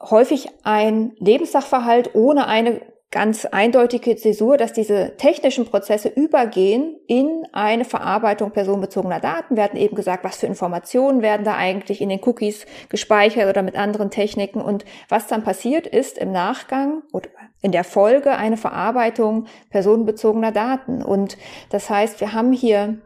[0.02, 7.84] häufig ein Lebenssachverhalt ohne eine ganz eindeutige Zäsur, dass diese technischen Prozesse übergehen in eine
[7.84, 9.56] Verarbeitung personenbezogener Daten.
[9.56, 13.64] Wir hatten eben gesagt, was für Informationen werden da eigentlich in den Cookies gespeichert oder
[13.64, 17.30] mit anderen Techniken und was dann passiert ist im Nachgang oder
[17.62, 21.02] in der Folge eine Verarbeitung personenbezogener Daten.
[21.02, 21.38] Und
[21.72, 23.00] das heißt, wir haben hier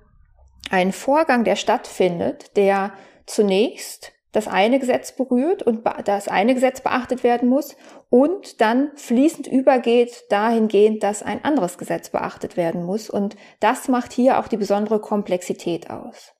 [0.70, 2.92] einen Vorgang, der stattfindet, der
[3.26, 7.78] zunächst das eine Gesetz berührt und das eine Gesetz beachtet werden muss
[8.10, 13.10] und dann fließend übergeht dahingehend, dass ein anderes Gesetz beachtet werden muss.
[13.10, 16.34] Und das macht hier auch die besondere Komplexität aus.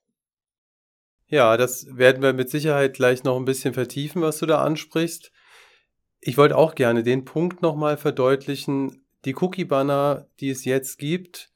[1.26, 5.32] Ja, das werden wir mit Sicherheit gleich noch ein bisschen vertiefen, was du da ansprichst.
[6.20, 9.06] Ich wollte auch gerne den Punkt nochmal verdeutlichen.
[9.24, 11.53] Die Cookie-Banner, die es jetzt gibt,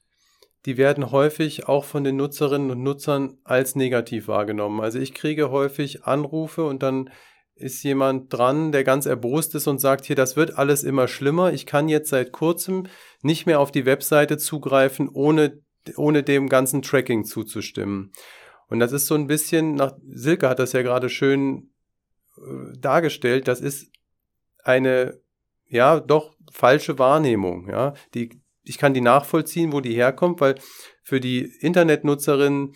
[0.65, 4.81] die werden häufig auch von den Nutzerinnen und Nutzern als negativ wahrgenommen.
[4.81, 7.09] Also ich kriege häufig Anrufe und dann
[7.55, 11.51] ist jemand dran, der ganz erbost ist und sagt, hier, das wird alles immer schlimmer.
[11.51, 12.87] Ich kann jetzt seit kurzem
[13.21, 15.61] nicht mehr auf die Webseite zugreifen, ohne,
[15.97, 18.11] ohne dem ganzen Tracking zuzustimmen.
[18.67, 21.71] Und das ist so ein bisschen, nach, Silke hat das ja gerade schön
[22.37, 23.91] äh, dargestellt, das ist
[24.63, 25.19] eine,
[25.67, 27.93] ja, doch falsche Wahrnehmung, ja.
[28.13, 30.55] Die, ich kann die nachvollziehen, wo die herkommt, weil
[31.03, 32.75] für die Internetnutzerinnen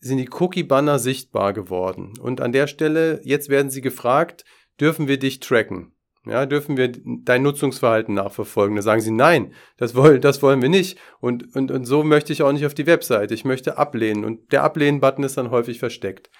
[0.00, 2.12] sind die Cookie-Banner sichtbar geworden.
[2.20, 4.44] Und an der Stelle, jetzt werden sie gefragt,
[4.80, 5.94] dürfen wir dich tracken?
[6.26, 8.76] Ja, dürfen wir dein Nutzungsverhalten nachverfolgen?
[8.76, 10.98] Da sagen sie, nein, das wollen, das wollen wir nicht.
[11.20, 13.34] Und, und, und so möchte ich auch nicht auf die Webseite.
[13.34, 14.24] Ich möchte ablehnen.
[14.24, 16.30] Und der Ablehnen-Button ist dann häufig versteckt.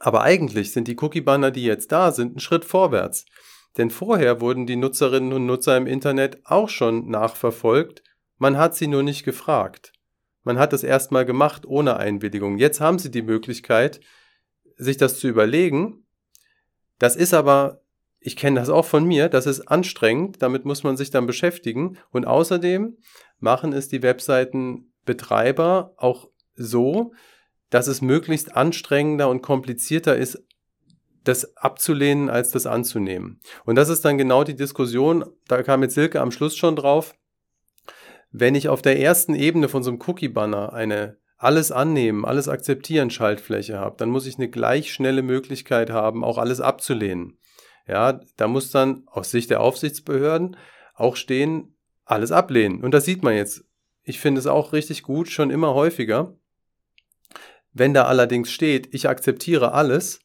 [0.00, 3.24] Aber eigentlich sind die Cookie-Banner, die jetzt da sind, ein Schritt vorwärts.
[3.76, 8.02] Denn vorher wurden die Nutzerinnen und Nutzer im Internet auch schon nachverfolgt.
[8.38, 9.92] Man hat sie nur nicht gefragt.
[10.42, 12.58] Man hat es erstmal gemacht ohne Einwilligung.
[12.58, 14.00] Jetzt haben sie die Möglichkeit,
[14.76, 16.04] sich das zu überlegen.
[16.98, 17.82] Das ist aber,
[18.20, 21.98] ich kenne das auch von mir, das ist anstrengend, damit muss man sich dann beschäftigen.
[22.10, 22.98] Und außerdem
[23.38, 27.12] machen es die Webseitenbetreiber auch so,
[27.70, 30.44] dass es möglichst anstrengender und komplizierter ist,
[31.24, 33.40] das abzulehnen, als das anzunehmen.
[33.64, 37.14] Und das ist dann genau die Diskussion, da kam jetzt Silke am Schluss schon drauf,
[38.30, 43.10] wenn ich auf der ersten Ebene von so einem Cookie-Banner eine alles annehmen, alles akzeptieren
[43.10, 47.38] Schaltfläche habe, dann muss ich eine gleich schnelle Möglichkeit haben, auch alles abzulehnen.
[47.86, 50.56] Ja, da muss dann aus Sicht der Aufsichtsbehörden
[50.94, 52.82] auch stehen, alles ablehnen.
[52.82, 53.64] Und das sieht man jetzt.
[54.04, 56.36] Ich finde es auch richtig gut, schon immer häufiger.
[57.72, 60.20] Wenn da allerdings steht, ich akzeptiere alles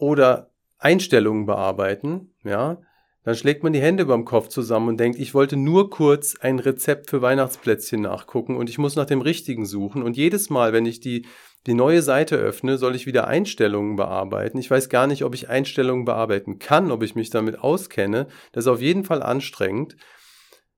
[0.00, 2.78] oder Einstellungen bearbeiten, ja,
[3.22, 6.58] dann schlägt man die Hände beim Kopf zusammen und denkt, ich wollte nur kurz ein
[6.58, 10.02] Rezept für Weihnachtsplätzchen nachgucken und ich muss nach dem richtigen suchen.
[10.02, 11.26] Und jedes Mal, wenn ich die,
[11.66, 14.56] die neue Seite öffne, soll ich wieder Einstellungen bearbeiten.
[14.56, 18.26] Ich weiß gar nicht, ob ich Einstellungen bearbeiten kann, ob ich mich damit auskenne.
[18.52, 19.96] Das ist auf jeden Fall anstrengend.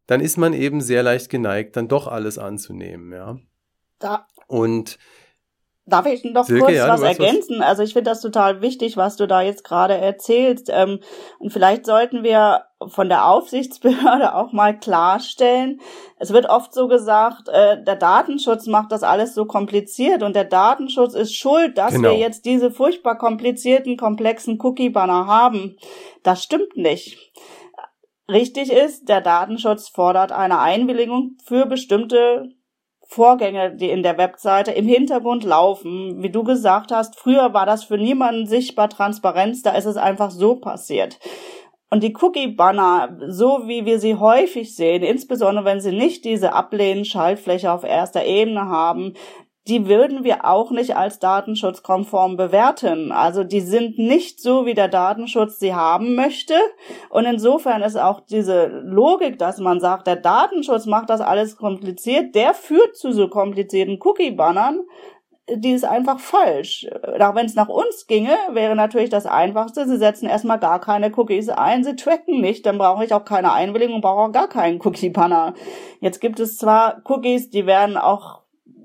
[0.08, 3.38] Dann ist man eben sehr leicht geneigt, dann doch alles anzunehmen, ja.
[4.00, 4.26] Da.
[4.48, 4.98] Und
[5.84, 7.58] Darf ich noch Silke, kurz ja, was ergänzen?
[7.58, 7.66] Was?
[7.66, 10.70] Also ich finde das total wichtig, was du da jetzt gerade erzählst.
[10.72, 11.00] Ähm,
[11.40, 15.80] und vielleicht sollten wir von der Aufsichtsbehörde auch mal klarstellen.
[16.18, 20.44] Es wird oft so gesagt, äh, der Datenschutz macht das alles so kompliziert und der
[20.44, 22.10] Datenschutz ist schuld, dass genau.
[22.10, 25.76] wir jetzt diese furchtbar komplizierten, komplexen Cookie-Banner haben.
[26.22, 27.18] Das stimmt nicht.
[28.28, 32.52] Richtig ist, der Datenschutz fordert eine Einwilligung für bestimmte
[33.12, 36.22] Vorgänge, die in der Webseite im Hintergrund laufen.
[36.22, 40.30] Wie du gesagt hast, früher war das für niemanden sichtbar Transparenz, da ist es einfach
[40.30, 41.18] so passiert.
[41.90, 47.70] Und die Cookie-Banner, so wie wir sie häufig sehen, insbesondere wenn sie nicht diese Ablehnen-Schaltfläche
[47.70, 49.12] auf erster Ebene haben,
[49.68, 53.12] die würden wir auch nicht als datenschutzkonform bewerten.
[53.12, 56.54] Also die sind nicht so, wie der Datenschutz sie haben möchte.
[57.10, 62.34] Und insofern ist auch diese Logik, dass man sagt, der Datenschutz macht das alles kompliziert,
[62.34, 64.80] der führt zu so komplizierten Cookie-Bannern,
[65.48, 66.86] die ist einfach falsch.
[67.20, 71.12] Auch wenn es nach uns ginge, wäre natürlich das Einfachste, sie setzen erstmal gar keine
[71.16, 74.80] Cookies ein, sie tracken nicht, dann brauche ich auch keine Einwilligung, brauche auch gar keinen
[74.80, 75.54] Cookie-Banner.
[76.00, 78.41] Jetzt gibt es zwar Cookies, die werden auch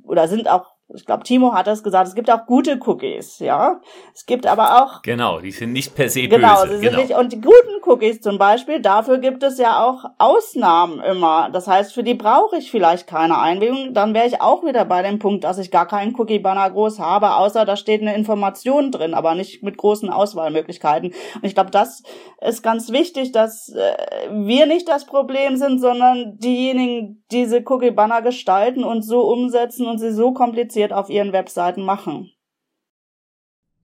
[0.07, 3.81] oder sind auch ich glaube, Timo hat das gesagt, es gibt auch gute Cookies, ja.
[4.15, 5.01] Es gibt aber auch.
[5.01, 6.77] Genau, die sind nicht per se genau, böse.
[6.77, 10.05] Sie sind genau, nicht, und die guten Cookies zum Beispiel, dafür gibt es ja auch
[10.17, 11.49] Ausnahmen immer.
[11.51, 13.93] Das heißt, für die brauche ich vielleicht keine Einwilligung.
[13.93, 17.35] Dann wäre ich auch wieder bei dem Punkt, dass ich gar keinen Cookie-Banner groß habe,
[17.35, 21.09] außer da steht eine Information drin, aber nicht mit großen Auswahlmöglichkeiten.
[21.35, 22.03] Und ich glaube, das
[22.39, 28.21] ist ganz wichtig, dass äh, wir nicht das Problem sind, sondern diejenigen, die diese Cookie-Banner
[28.21, 32.31] gestalten und so umsetzen und sie so kompliziert kompliziert auf ihren Webseiten machen.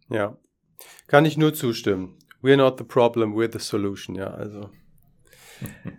[0.10, 0.38] Ja,
[1.08, 2.18] kann ich nur zustimmen.
[2.42, 4.70] We're not the problem, we're the solution, ja, also.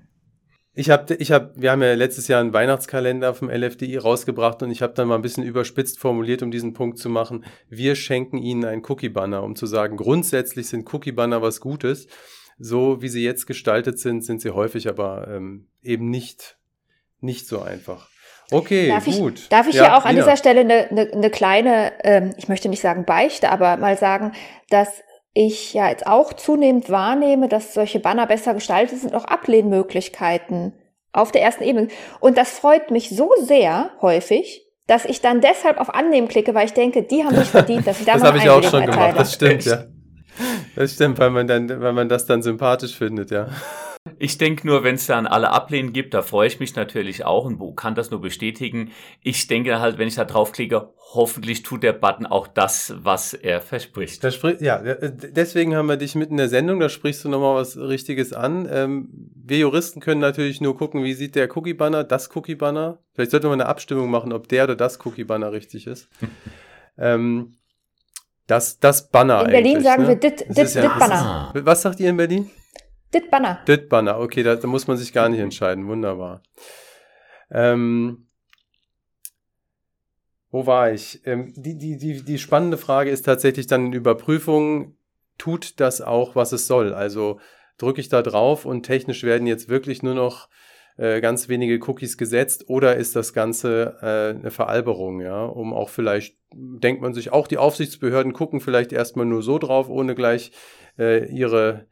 [0.76, 4.72] Ich habe, ich hab, wir haben ja letztes Jahr einen Weihnachtskalender vom LFDI rausgebracht und
[4.72, 7.44] ich habe dann mal ein bisschen überspitzt formuliert, um diesen Punkt zu machen.
[7.68, 12.08] Wir schenken Ihnen einen Cookie-Banner, um zu sagen, grundsätzlich sind Cookie-Banner was Gutes.
[12.58, 16.58] So wie sie jetzt gestaltet sind, sind sie häufig aber ähm, eben nicht,
[17.24, 18.08] nicht so einfach.
[18.50, 19.38] Okay, darf gut.
[19.38, 22.48] Ich, darf ich ja, hier auch an dieser Stelle eine, eine, eine kleine, ähm, ich
[22.48, 24.32] möchte nicht sagen Beichte, aber mal sagen,
[24.68, 30.74] dass ich ja jetzt auch zunehmend wahrnehme, dass solche Banner besser gestaltet sind, auch Ablehnmöglichkeiten
[31.12, 31.88] auf der ersten Ebene.
[32.20, 36.66] Und das freut mich so sehr häufig, dass ich dann deshalb auf Annehmen klicke, weil
[36.66, 39.14] ich denke, die haben sich verdient, dass ich da Das habe ich auch schon gemacht,
[39.16, 39.84] das stimmt, ja.
[40.76, 43.48] Das stimmt, weil man dann, weil man das dann sympathisch findet, ja.
[44.18, 47.46] Ich denke nur, wenn es dann alle Ablehnen gibt, da freue ich mich natürlich auch
[47.46, 48.90] und kann das nur bestätigen.
[49.22, 53.62] Ich denke halt, wenn ich da draufklicke, hoffentlich tut der Button auch das, was er
[53.62, 54.22] verspricht.
[54.22, 57.54] Das sprich, ja, deswegen haben wir dich mitten in der Sendung, da sprichst du nochmal
[57.54, 58.68] was Richtiges an.
[58.70, 62.98] Ähm, wir Juristen können natürlich nur gucken, wie sieht der Cookie-Banner, das Cookie-Banner.
[63.14, 66.10] Vielleicht sollten wir eine Abstimmung machen, ob der oder das Cookie-Banner richtig ist.
[66.98, 67.54] ähm,
[68.46, 70.08] das, das Banner In Berlin sagen ne?
[70.08, 71.52] wir dit, dit, ja, dit Banner.
[71.54, 72.50] Was sagt ihr in Berlin?
[73.14, 73.60] Dit Banner.
[73.68, 75.86] Dit Banner, okay, da, da, muss man sich gar nicht entscheiden.
[75.86, 76.42] Wunderbar.
[77.50, 78.26] Ähm,
[80.50, 81.24] wo war ich?
[81.24, 84.96] Ähm, die, die, die, die spannende Frage ist tatsächlich dann in Überprüfung,
[85.38, 86.92] tut das auch, was es soll?
[86.92, 87.38] Also
[87.78, 90.48] drücke ich da drauf und technisch werden jetzt wirklich nur noch
[90.96, 95.88] äh, ganz wenige Cookies gesetzt oder ist das Ganze äh, eine Veralberung, ja, um auch
[95.88, 100.52] vielleicht, denkt man sich, auch die Aufsichtsbehörden gucken vielleicht erstmal nur so drauf, ohne gleich
[100.98, 101.86] äh, ihre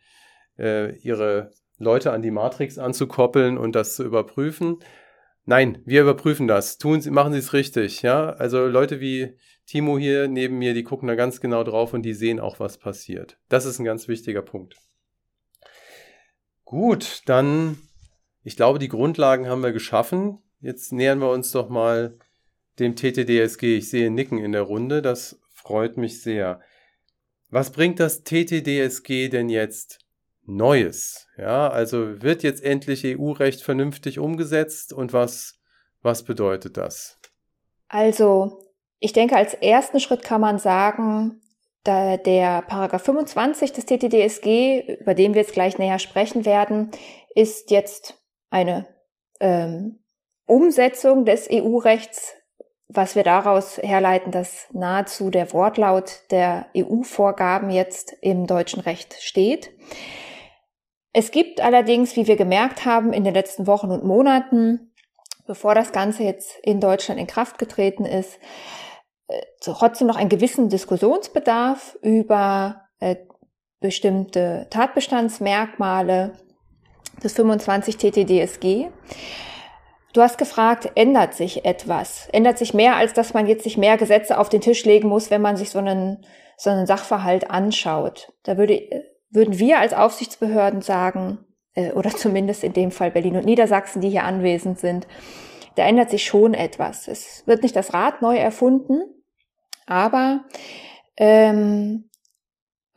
[0.59, 4.79] äh, ihre Leute an die Matrix anzukoppeln und das zu überprüfen.
[5.45, 6.79] Nein, wir überprüfen das.
[6.79, 8.31] Tun Sie, machen Sie es richtig, ja.
[8.31, 9.37] Also Leute wie
[9.67, 12.79] Timo hier neben mir, die gucken da ganz genau drauf und die sehen auch, was
[12.79, 13.39] passiert.
[13.49, 14.77] Das ist ein ganz wichtiger Punkt.
[16.65, 17.79] Gut, dann,
[18.45, 20.39] ich glaube, die Grundlagen haben wir geschaffen.
[20.61, 22.19] Jetzt nähern wir uns doch mal
[22.79, 23.77] dem TTDSG.
[23.77, 26.61] Ich sehe Nicken in der Runde, das freut mich sehr.
[27.51, 30.02] Was bringt das TTDSG denn jetzt
[30.45, 31.29] Neues.
[31.37, 35.61] Ja, also wird jetzt endlich EU-Recht vernünftig umgesetzt und was,
[36.03, 37.19] was bedeutet das?
[37.89, 41.41] Also, ich denke, als ersten Schritt kann man sagen,
[41.85, 46.91] da der Paragraph 25 des TTDSG, über den wir jetzt gleich näher sprechen werden,
[47.35, 48.87] ist jetzt eine
[49.41, 49.99] ähm,
[50.47, 52.35] Umsetzung des EU-Rechts,
[52.89, 59.71] was wir daraus herleiten, dass nahezu der Wortlaut der EU-Vorgaben jetzt im deutschen Recht steht.
[61.13, 64.93] Es gibt allerdings, wie wir gemerkt haben, in den letzten Wochen und Monaten,
[65.47, 68.39] bevor das Ganze jetzt in Deutschland in Kraft getreten ist,
[69.29, 73.17] äh, trotzdem noch einen gewissen Diskussionsbedarf über äh,
[73.81, 76.33] bestimmte Tatbestandsmerkmale
[77.23, 78.89] des 25 TTDSG.
[80.15, 82.29] Du hast gefragt, ändert sich etwas?
[82.33, 85.31] Ändert sich mehr, als dass man jetzt sich mehr Gesetze auf den Tisch legen muss,
[85.31, 86.25] wenn man sich so einen,
[86.57, 88.33] so einen Sachverhalt anschaut?
[88.45, 91.39] Da würde äh, würden wir als Aufsichtsbehörden sagen,
[91.75, 95.07] äh, oder zumindest in dem Fall Berlin und Niedersachsen, die hier anwesend sind,
[95.75, 97.09] da ändert sich schon etwas.
[97.09, 99.01] Es wird nicht das Rad neu erfunden,
[99.87, 100.45] aber
[101.17, 102.11] ähm,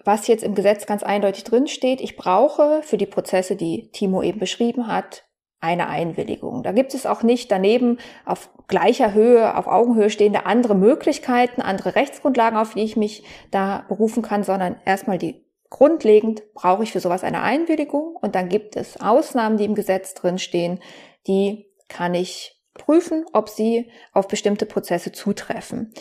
[0.04, 4.22] was jetzt im Gesetz ganz eindeutig drin steht, ich brauche für die Prozesse, die Timo
[4.22, 5.26] eben beschrieben hat,
[5.62, 6.64] eine Einwilligung.
[6.64, 11.96] Da gibt es auch nicht daneben auf gleicher Höhe, auf Augenhöhe stehende andere Möglichkeiten, andere
[11.96, 15.45] Rechtsgrundlagen, auf die ich mich da berufen kann, sondern erstmal die
[15.76, 20.14] Grundlegend brauche ich für sowas eine Einwilligung und dann gibt es Ausnahmen, die im Gesetz
[20.14, 20.80] drinstehen,
[21.28, 25.94] die kann ich prüfen, ob sie auf bestimmte Prozesse zutreffen.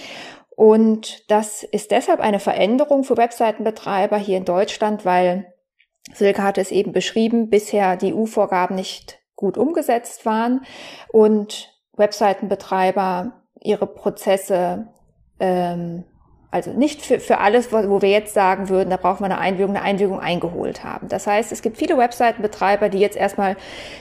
[0.54, 5.52] Und das ist deshalb eine Veränderung für Webseitenbetreiber hier in Deutschland, weil
[6.12, 10.64] Silke hatte es eben beschrieben, bisher die EU-Vorgaben nicht gut umgesetzt waren
[11.08, 14.86] und Webseitenbetreiber ihre Prozesse
[15.40, 16.04] ähm,
[16.54, 19.40] also nicht für, für alles, wo, wo wir jetzt sagen würden, da braucht man eine
[19.40, 21.08] Einwilligung, eine Einwilligung eingeholt haben.
[21.08, 23.56] Das heißt, es gibt viele Webseitenbetreiber, die jetzt erstmal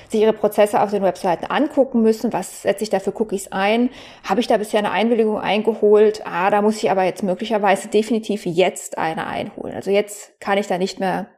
[0.07, 2.31] sich ihre Prozesse auf den Webseiten angucken müssen.
[2.31, 3.89] Was setze ich da für Cookies ein?
[4.23, 6.21] Habe ich da bisher eine Einwilligung eingeholt?
[6.27, 9.73] Ah, da muss ich aber jetzt möglicherweise definitiv jetzt eine einholen.
[9.73, 11.29] Also jetzt kann ich da nicht mehr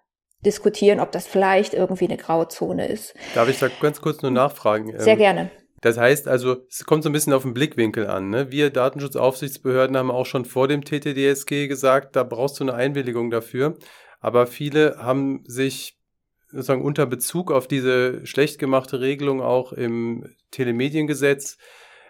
[0.46, 3.14] diskutieren, ob das vielleicht irgendwie eine Grauzone ist.
[3.36, 5.00] Darf ich da ganz kurz nur nachfragen?
[5.00, 5.52] Sehr ähm, gerne.
[5.86, 8.32] Das heißt also, es kommt so ein bisschen auf den Blickwinkel an.
[8.32, 8.52] Ne?
[8.52, 13.78] Wir Datenschutzaufsichtsbehörden haben auch schon vor dem TTDSG gesagt, da brauchst du eine Einwilligung dafür.
[14.20, 16.00] Aber viele haben sich
[16.48, 21.60] sozusagen unter Bezug auf diese schlecht gemachte Regelung auch im Telemediengesetz,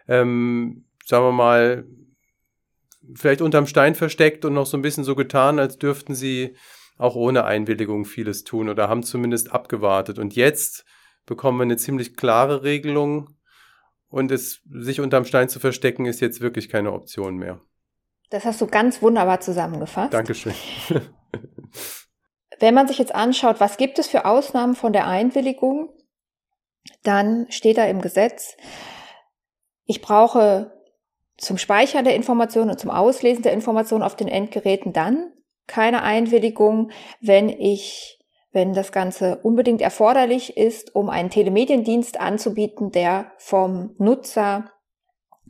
[0.08, 1.84] ähm, sagen wir mal,
[3.14, 6.56] vielleicht unterm Stein versteckt und noch so ein bisschen so getan, als dürften sie
[6.98, 10.18] auch ohne Einwilligung vieles tun oder haben zumindest abgewartet.
[10.18, 10.86] Und jetzt
[11.26, 13.35] bekommen wir eine ziemlich klare Regelung,
[14.15, 17.60] und es, sich unterm Stein zu verstecken, ist jetzt wirklich keine Option mehr.
[18.30, 20.13] Das hast du ganz wunderbar zusammengefasst.
[20.13, 20.54] Dankeschön.
[22.62, 25.89] Wenn man sich jetzt anschaut, was gibt es für Ausnahmen von der Einwilligung,
[27.04, 28.56] dann steht da im Gesetz,
[29.84, 30.71] ich brauche
[31.36, 35.34] zum Speichern der Informationen und zum Auslesen der Informationen auf den Endgeräten dann
[35.68, 36.89] keine Einwilligung,
[37.20, 38.14] wenn ich
[38.56, 44.72] wenn das Ganze unbedingt erforderlich ist, um einen Telemediendienst anzubieten, der vom Nutzer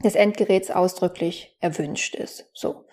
[0.03, 2.49] des Endgeräts ausdrücklich erwünscht ist.
[2.53, 2.85] So.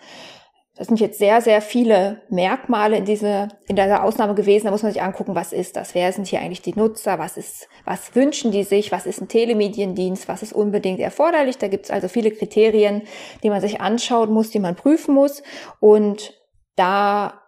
[0.75, 4.65] das sind jetzt sehr, sehr viele Merkmale in diese, in dieser Ausnahme gewesen.
[4.65, 5.95] Da muss man sich angucken, was ist das?
[5.95, 7.17] Wer sind hier eigentlich die Nutzer?
[7.17, 8.91] Was ist, was wünschen die sich?
[8.91, 10.27] Was ist ein Telemediendienst?
[10.27, 11.57] Was ist unbedingt erforderlich?
[11.57, 13.01] Da gibt es also viele Kriterien,
[13.41, 15.41] die man sich anschauen muss, die man prüfen muss.
[15.79, 16.39] Und
[16.75, 17.42] da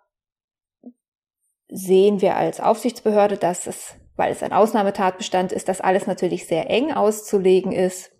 [1.67, 6.69] sehen wir als Aufsichtsbehörde, dass es, weil es ein Ausnahmetatbestand ist, dass alles natürlich sehr
[6.69, 8.11] eng auszulegen ist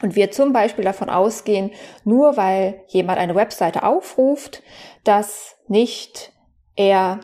[0.00, 1.70] und wir zum Beispiel davon ausgehen,
[2.04, 4.62] nur weil jemand eine Webseite aufruft,
[5.04, 6.32] dass nicht
[6.76, 7.20] er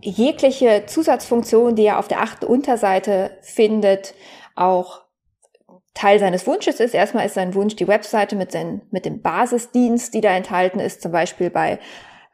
[0.00, 4.14] jegliche Zusatzfunktion, die er auf der achten Unterseite findet,
[4.54, 5.02] auch
[5.94, 6.94] Teil seines Wunsches ist.
[6.94, 11.02] Erstmal ist sein Wunsch die Webseite mit, den, mit dem Basisdienst, die da enthalten ist,
[11.02, 11.80] zum Beispiel bei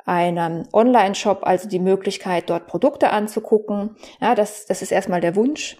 [0.04, 3.96] einem Online-Shop, also die Möglichkeit, dort Produkte anzugucken.
[4.20, 5.76] Ja, das, das ist erstmal der Wunsch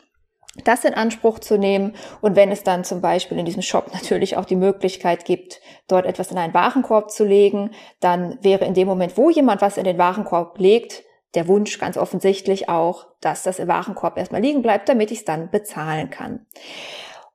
[0.63, 1.95] das in Anspruch zu nehmen.
[2.21, 6.07] Und wenn es dann zum Beispiel in diesem Shop natürlich auch die Möglichkeit gibt, dort
[6.07, 9.85] etwas in einen Warenkorb zu legen, dann wäre in dem Moment, wo jemand was in
[9.85, 11.03] den Warenkorb legt,
[11.35, 15.25] der Wunsch ganz offensichtlich auch, dass das im Warenkorb erstmal liegen bleibt, damit ich es
[15.25, 16.47] dann bezahlen kann.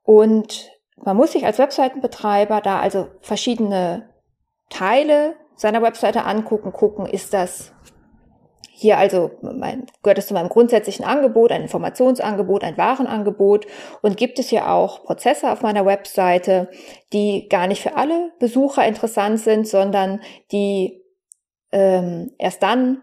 [0.02, 4.08] Und man muss sich als Webseitenbetreiber da also verschiedene
[4.70, 7.72] Teile seiner Webseite angucken, gucken, ist das
[8.72, 13.66] hier also mein, gehört es zu meinem grundsätzlichen Angebot, ein Informationsangebot, ein Warenangebot?
[14.00, 16.70] Und gibt es hier auch Prozesse auf meiner Webseite,
[17.12, 21.02] die gar nicht für alle Besucher interessant sind, sondern die
[21.72, 23.02] ähm, erst dann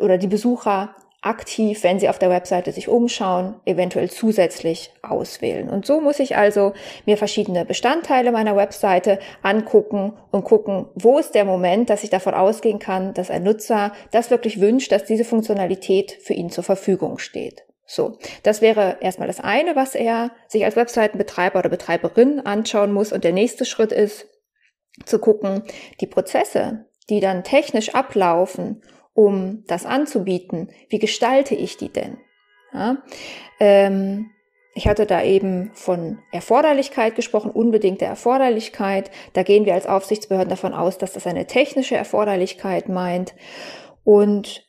[0.00, 5.70] oder die Besucher aktiv, wenn Sie auf der Webseite sich umschauen, eventuell zusätzlich auswählen.
[5.70, 6.72] Und so muss ich also
[7.06, 12.34] mir verschiedene Bestandteile meiner Webseite angucken und gucken, wo ist der Moment, dass ich davon
[12.34, 17.18] ausgehen kann, dass ein Nutzer das wirklich wünscht, dass diese Funktionalität für ihn zur Verfügung
[17.18, 17.64] steht.
[17.86, 23.12] So, das wäre erstmal das eine, was er sich als Webseitenbetreiber oder Betreiberin anschauen muss.
[23.12, 24.28] Und der nächste Schritt ist
[25.04, 25.62] zu gucken,
[26.00, 28.82] die Prozesse, die dann technisch ablaufen,
[29.14, 32.18] um das anzubieten, wie gestalte ich die denn?
[32.72, 33.02] Ja?
[33.60, 34.30] Ähm,
[34.74, 39.10] ich hatte da eben von Erforderlichkeit gesprochen, unbedingte Erforderlichkeit.
[39.34, 43.34] Da gehen wir als Aufsichtsbehörden davon aus, dass das eine technische Erforderlichkeit meint.
[44.02, 44.66] Und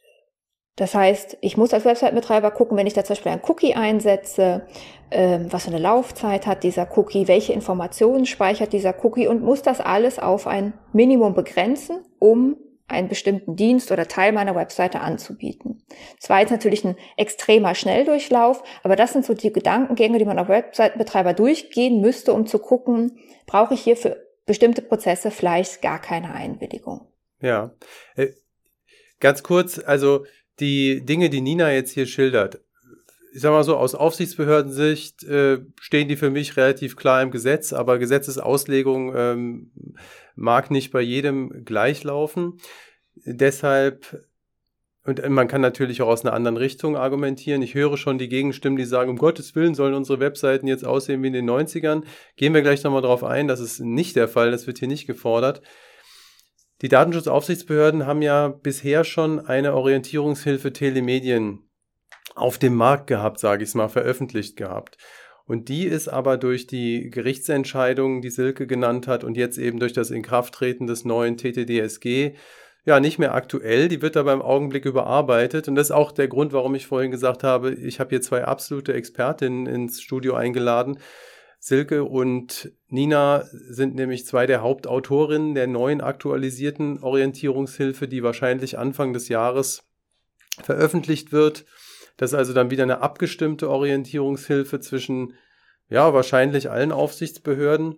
[0.76, 4.66] das heißt, ich muss als Website-Betreiber gucken, wenn ich da zum Beispiel ein Cookie einsetze,
[5.12, 9.62] ähm, was für eine Laufzeit hat dieser Cookie, welche Informationen speichert dieser Cookie und muss
[9.62, 12.58] das alles auf ein Minimum begrenzen, um
[12.88, 15.84] einen bestimmten Dienst oder Teil meiner Webseite anzubieten.
[16.20, 20.40] Das war jetzt natürlich ein extremer Schnelldurchlauf, aber das sind so die Gedankengänge, die man
[20.40, 26.00] auf Webseitenbetreiber durchgehen müsste, um zu gucken, brauche ich hier für bestimmte Prozesse vielleicht gar
[26.00, 27.08] keine Einwilligung.
[27.42, 27.74] Ja,
[28.16, 28.28] äh,
[29.20, 30.26] ganz kurz, also
[30.60, 32.62] die Dinge, die Nina jetzt hier schildert,
[33.34, 37.74] ich sag mal so, aus Aufsichtsbehördensicht äh, stehen die für mich relativ klar im Gesetz,
[37.74, 39.72] aber Gesetzesauslegung ähm,
[40.36, 42.60] mag nicht bei jedem gleich laufen.
[43.16, 44.24] Deshalb,
[45.04, 47.64] und man kann natürlich auch aus einer anderen Richtung argumentieren.
[47.64, 51.24] Ich höre schon die Gegenstimmen, die sagen, um Gottes Willen sollen unsere Webseiten jetzt aussehen
[51.24, 52.04] wie in den 90ern.
[52.36, 55.08] Gehen wir gleich nochmal drauf ein, das ist nicht der Fall, das wird hier nicht
[55.08, 55.64] gefordert.
[56.84, 61.62] Die Datenschutzaufsichtsbehörden haben ja bisher schon eine Orientierungshilfe Telemedien
[62.36, 64.98] auf dem Markt gehabt, sage ich es mal, veröffentlicht gehabt.
[65.46, 69.94] Und die ist aber durch die Gerichtsentscheidung, die Silke genannt hat, und jetzt eben durch
[69.94, 72.34] das Inkrafttreten des neuen TTDSG,
[72.86, 73.88] ja, nicht mehr aktuell.
[73.88, 75.68] Die wird aber im Augenblick überarbeitet.
[75.68, 78.44] Und das ist auch der Grund, warum ich vorhin gesagt habe, ich habe hier zwei
[78.44, 81.00] absolute Expertinnen ins Studio eingeladen.
[81.60, 89.14] Silke und Nina sind nämlich zwei der Hauptautorinnen der neuen aktualisierten Orientierungshilfe, die wahrscheinlich Anfang
[89.14, 89.88] des Jahres
[90.62, 91.66] veröffentlicht wird.
[92.18, 95.34] Das ist also dann wieder eine abgestimmte Orientierungshilfe zwischen,
[95.89, 97.95] ja, wahrscheinlich allen Aufsichtsbehörden.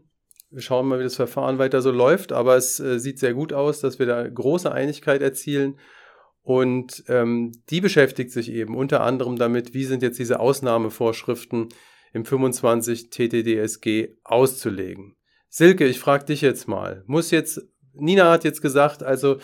[0.51, 3.51] Wir schauen mal, wie das Verfahren weiter so läuft, aber es äh, sieht sehr gut
[3.51, 5.79] aus, dass wir da große Einigkeit erzielen.
[6.43, 11.69] Und ähm, die beschäftigt sich eben unter anderem damit, wie sind jetzt diese Ausnahmevorschriften
[12.13, 15.15] im 25 TTDSG auszulegen.
[15.49, 17.61] Silke, ich frage dich jetzt mal, muss jetzt,
[17.93, 19.37] Nina hat jetzt gesagt, also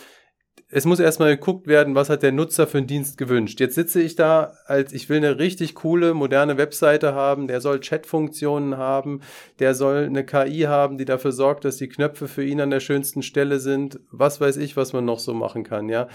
[0.74, 3.60] es muss erstmal geguckt werden, was hat der Nutzer für einen Dienst gewünscht.
[3.60, 7.78] Jetzt sitze ich da, als ich will eine richtig coole, moderne Webseite haben, der soll
[7.78, 9.20] Chatfunktionen haben,
[9.58, 12.80] der soll eine KI haben, die dafür sorgt, dass die Knöpfe für ihn an der
[12.80, 14.00] schönsten Stelle sind.
[14.10, 16.08] Was weiß ich, was man noch so machen kann, ja.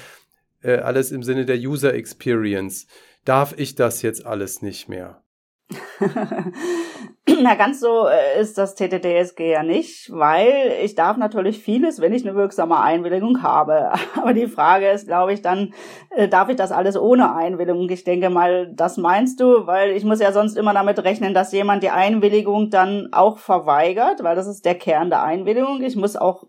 [0.63, 2.87] Äh, alles im Sinne der User Experience.
[3.25, 5.21] Darf ich das jetzt alles nicht mehr?
[7.41, 12.13] Na, ganz so äh, ist das TTDSG ja nicht, weil ich darf natürlich vieles, wenn
[12.13, 13.91] ich eine wirksame Einwilligung habe.
[14.15, 15.73] Aber die Frage ist, glaube ich, dann,
[16.11, 17.89] äh, darf ich das alles ohne Einwilligung?
[17.89, 21.51] Ich denke mal, das meinst du, weil ich muss ja sonst immer damit rechnen, dass
[21.51, 25.81] jemand die Einwilligung dann auch verweigert, weil das ist der Kern der Einwilligung.
[25.81, 26.45] Ich muss auch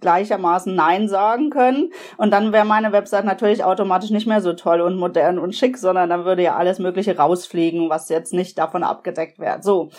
[0.00, 1.90] gleichermaßen Nein sagen können.
[2.16, 5.78] Und dann wäre meine Website natürlich automatisch nicht mehr so toll und modern und schick,
[5.78, 9.62] sondern dann würde ja alles Mögliche rausfliegen, was jetzt nicht davon abgedeckt wird.
[9.64, 9.90] So,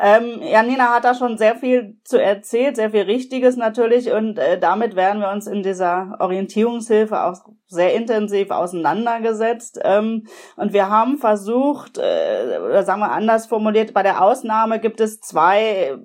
[0.00, 4.12] ähm, Janina hat da schon sehr viel zu erzählt, sehr viel Richtiges natürlich.
[4.12, 7.36] Und äh, damit werden wir uns in dieser Orientierungshilfe auch
[7.66, 9.80] sehr intensiv auseinandergesetzt.
[9.82, 10.26] Ähm,
[10.56, 15.20] und wir haben versucht, äh, oder sagen wir anders formuliert, bei der Ausnahme gibt es
[15.20, 15.98] zwei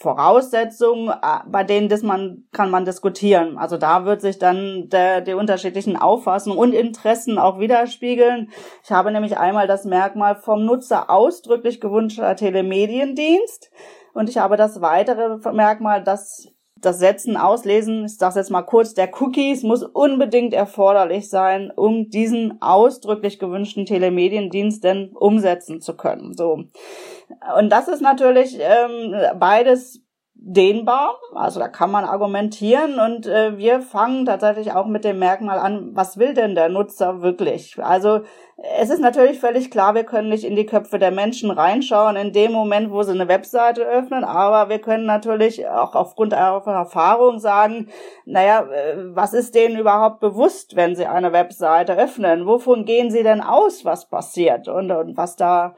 [0.00, 3.58] Voraussetzungen, äh, bei denen das man, kann man diskutieren.
[3.58, 8.50] Also da wird sich dann der, die unterschiedlichen Auffassungen und Interessen auch widerspiegeln.
[8.82, 13.70] Ich habe nämlich einmal das Merkmal vom Nutzer ausdrücklich gewünschter Telemediendienst
[14.14, 16.48] und ich habe das weitere Merkmal, das
[16.80, 22.10] das Setzen, Auslesen, ich sage jetzt mal kurz, der Cookies muss unbedingt erforderlich sein, um
[22.10, 26.34] diesen ausdrücklich gewünschten Telemediendienst denn umsetzen zu können.
[26.34, 26.64] So.
[27.58, 29.99] Und das ist natürlich ähm, beides
[30.42, 35.58] dehnbar, also da kann man argumentieren und äh, wir fangen tatsächlich auch mit dem Merkmal
[35.58, 37.76] an, was will denn der Nutzer wirklich?
[37.82, 38.20] Also
[38.78, 42.32] es ist natürlich völlig klar, wir können nicht in die Köpfe der Menschen reinschauen in
[42.32, 47.38] dem Moment, wo sie eine Webseite öffnen, aber wir können natürlich auch aufgrund ihrer Erfahrung
[47.38, 47.88] sagen,
[48.24, 52.46] naja, äh, was ist denen überhaupt bewusst, wenn sie eine Webseite öffnen?
[52.46, 55.74] Wovon gehen sie denn aus, was passiert und, und was da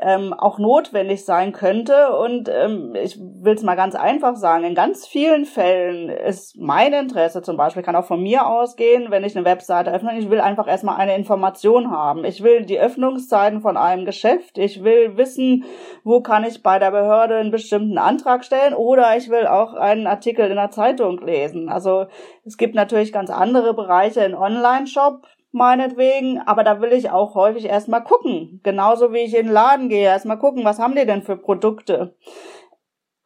[0.00, 2.16] ähm, auch notwendig sein könnte.
[2.16, 6.92] Und ähm, ich will es mal ganz einfach sagen, in ganz vielen Fällen ist mein
[6.92, 10.40] Interesse zum Beispiel, kann auch von mir ausgehen, wenn ich eine Webseite öffne, ich will
[10.40, 12.24] einfach erstmal eine Information haben.
[12.24, 15.64] Ich will die Öffnungszeiten von einem Geschäft, ich will wissen,
[16.02, 20.06] wo kann ich bei der Behörde einen bestimmten Antrag stellen oder ich will auch einen
[20.06, 21.68] Artikel in der Zeitung lesen.
[21.68, 22.06] Also
[22.44, 27.66] es gibt natürlich ganz andere Bereiche in Online-Shop, meinetwegen, aber da will ich auch häufig
[27.66, 28.60] erstmal gucken.
[28.62, 32.14] Genauso wie ich in den Laden gehe, erstmal gucken, was haben die denn für Produkte.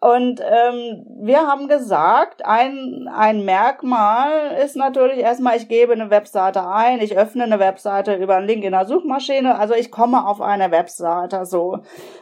[0.01, 6.69] Und ähm, wir haben gesagt, ein, ein Merkmal ist natürlich erstmal, ich gebe eine Webseite
[6.69, 10.41] ein, ich öffne eine Webseite über einen Link in der Suchmaschine, also ich komme auf
[10.41, 11.81] eine Webseite so.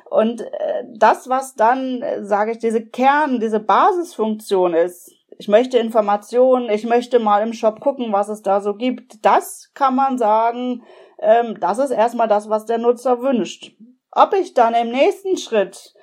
[0.09, 5.79] Und äh, das, was dann, äh, sage ich, diese Kern, diese Basisfunktion ist, ich möchte
[5.79, 9.25] Informationen, ich möchte mal im Shop gucken, was es da so gibt.
[9.25, 10.83] Das kann man sagen,
[11.19, 13.73] ähm, das ist erstmal das, was der Nutzer wünscht.
[14.13, 15.95] Ob ich dann im nächsten Schritt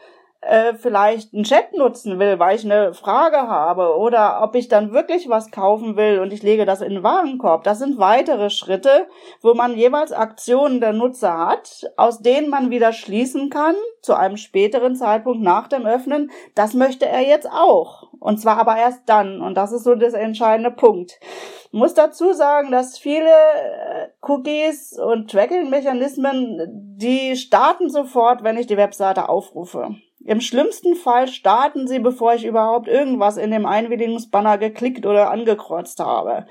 [0.47, 4.93] äh, vielleicht einen Chat nutzen will, weil ich eine Frage habe oder ob ich dann
[4.93, 7.63] wirklich was kaufen will und ich lege das in den Warenkorb.
[7.63, 9.07] Das sind weitere Schritte,
[9.41, 14.37] wo man jeweils Aktionen der Nutzer hat, aus denen man wieder schließen kann, zu einem
[14.37, 18.11] späteren Zeitpunkt nach dem Öffnen, das möchte er jetzt auch.
[18.19, 19.41] Und zwar aber erst dann.
[19.41, 21.19] Und das ist so das entscheidende Punkt.
[21.65, 28.67] Ich muss dazu sagen, dass viele äh, Cookies und Tracking-Mechanismen, die starten sofort, wenn ich
[28.67, 29.95] die Webseite aufrufe.
[30.25, 35.99] Im schlimmsten Fall starten sie, bevor ich überhaupt irgendwas in dem Einwilligungsbanner geklickt oder angekreuzt
[35.99, 36.45] habe.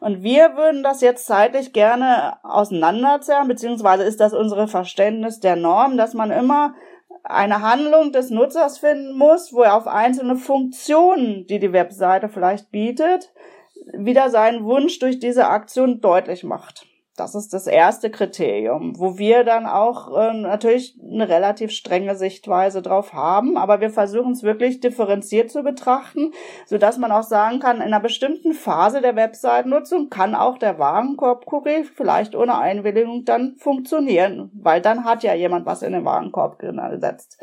[0.00, 5.96] Und wir würden das jetzt zeitlich gerne auseinanderzerren, beziehungsweise ist das unsere Verständnis der Norm,
[5.96, 6.74] dass man immer
[7.22, 12.72] eine Handlung des Nutzers finden muss, wo er auf einzelne Funktionen, die die Webseite vielleicht
[12.72, 13.32] bietet,
[13.92, 16.86] wieder seinen Wunsch durch diese Aktion deutlich macht.
[17.14, 22.80] Das ist das erste Kriterium, wo wir dann auch äh, natürlich eine relativ strenge Sichtweise
[22.80, 26.32] drauf haben, aber wir versuchen es wirklich differenziert zu betrachten,
[26.64, 30.78] so dass man auch sagen kann, in einer bestimmten Phase der Webseitennutzung kann auch der
[30.78, 36.58] Warenkorb-Cookie vielleicht ohne Einwilligung dann funktionieren, weil dann hat ja jemand was in den Warenkorb
[36.58, 37.38] gesetzt.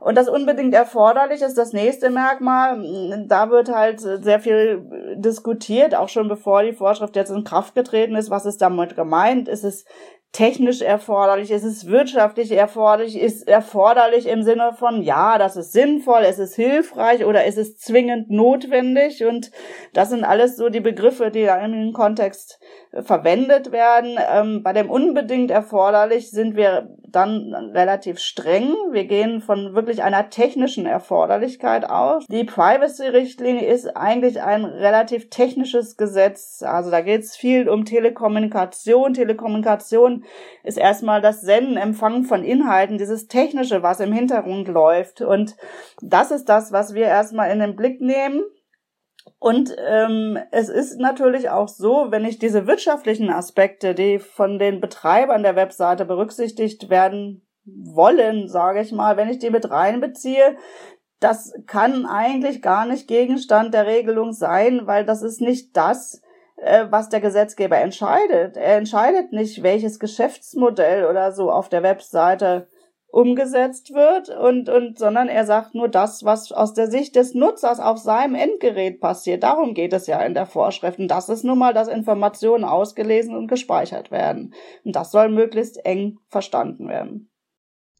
[0.00, 3.26] Und das unbedingt erforderlich ist das nächste Merkmal.
[3.28, 4.82] Da wird halt sehr viel
[5.16, 8.30] diskutiert, auch schon bevor die Vorschrift jetzt in Kraft getreten ist.
[8.30, 9.48] Was ist damit gemeint?
[9.48, 9.84] Ist es
[10.32, 16.22] technisch erforderlich, ist es wirtschaftlich erforderlich, ist erforderlich im Sinne von, ja, das ist sinnvoll,
[16.22, 19.50] es ist hilfreich oder ist es zwingend notwendig und
[19.92, 22.60] das sind alles so die Begriffe, die da im Kontext
[23.02, 24.18] verwendet werden.
[24.32, 28.74] Ähm, bei dem unbedingt erforderlich sind wir dann relativ streng.
[28.90, 32.26] Wir gehen von wirklich einer technischen Erforderlichkeit aus.
[32.28, 36.62] Die Privacy-Richtlinie ist eigentlich ein relativ technisches Gesetz.
[36.62, 39.14] Also da geht es viel um Telekommunikation.
[39.14, 40.24] Telekommunikation
[40.62, 45.20] ist erstmal das Senden, Empfangen von Inhalten, dieses Technische, was im Hintergrund läuft.
[45.20, 45.56] Und
[46.00, 48.42] das ist das, was wir erstmal in den Blick nehmen.
[49.38, 54.80] Und ähm, es ist natürlich auch so, wenn ich diese wirtschaftlichen Aspekte, die von den
[54.80, 60.56] Betreibern der Webseite berücksichtigt werden wollen, sage ich mal, wenn ich die mit reinbeziehe,
[61.20, 66.22] das kann eigentlich gar nicht Gegenstand der Regelung sein, weil das ist nicht das,
[66.56, 68.56] äh, was der Gesetzgeber entscheidet.
[68.56, 72.68] Er entscheidet nicht, welches Geschäftsmodell oder so auf der Webseite
[73.12, 77.80] umgesetzt wird und, und, sondern er sagt nur das, was aus der Sicht des Nutzers
[77.80, 79.42] auf seinem Endgerät passiert.
[79.42, 80.98] Darum geht es ja in der Vorschrift.
[80.98, 84.54] Und das ist nun mal, dass Informationen ausgelesen und gespeichert werden.
[84.84, 87.30] Und das soll möglichst eng verstanden werden.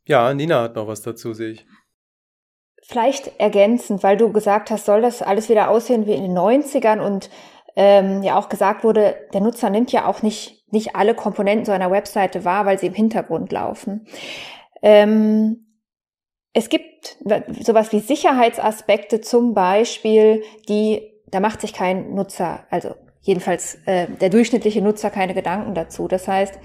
[0.07, 1.67] Ja, Nina hat noch was dazu, sehe ich.
[2.83, 7.01] Vielleicht ergänzend, weil du gesagt hast, soll das alles wieder aussehen wie in den 90ern
[7.01, 7.31] und
[7.77, 11.73] ähm, ja auch gesagt wurde, der Nutzer nimmt ja auch nicht, nicht alle Komponenten so
[11.73, 14.07] einer Webseite wahr, weil sie im Hintergrund laufen.
[14.83, 15.67] Ähm,
[16.53, 17.17] es gibt
[17.61, 24.31] sowas wie Sicherheitsaspekte zum Beispiel, die, da macht sich kein Nutzer, also jedenfalls äh, der
[24.31, 26.09] durchschnittliche Nutzer keine Gedanken dazu.
[26.09, 26.59] Das heißt,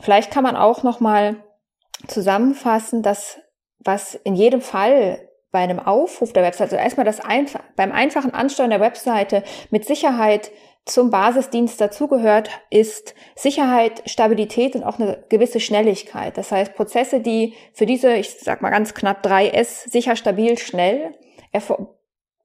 [0.00, 1.36] vielleicht kann man auch noch mal
[2.08, 3.38] zusammenfassen, dass
[3.78, 5.20] was in jedem Fall
[5.52, 9.84] bei einem Aufruf der Webseite, also erstmal das einfach, beim einfachen Ansteuern der Webseite mit
[9.84, 10.50] Sicherheit
[10.84, 16.36] zum Basisdienst dazugehört, ist Sicherheit, Stabilität und auch eine gewisse Schnelligkeit.
[16.36, 21.14] Das heißt, Prozesse, die für diese, ich sag mal ganz knapp 3S, sicher, stabil, schnell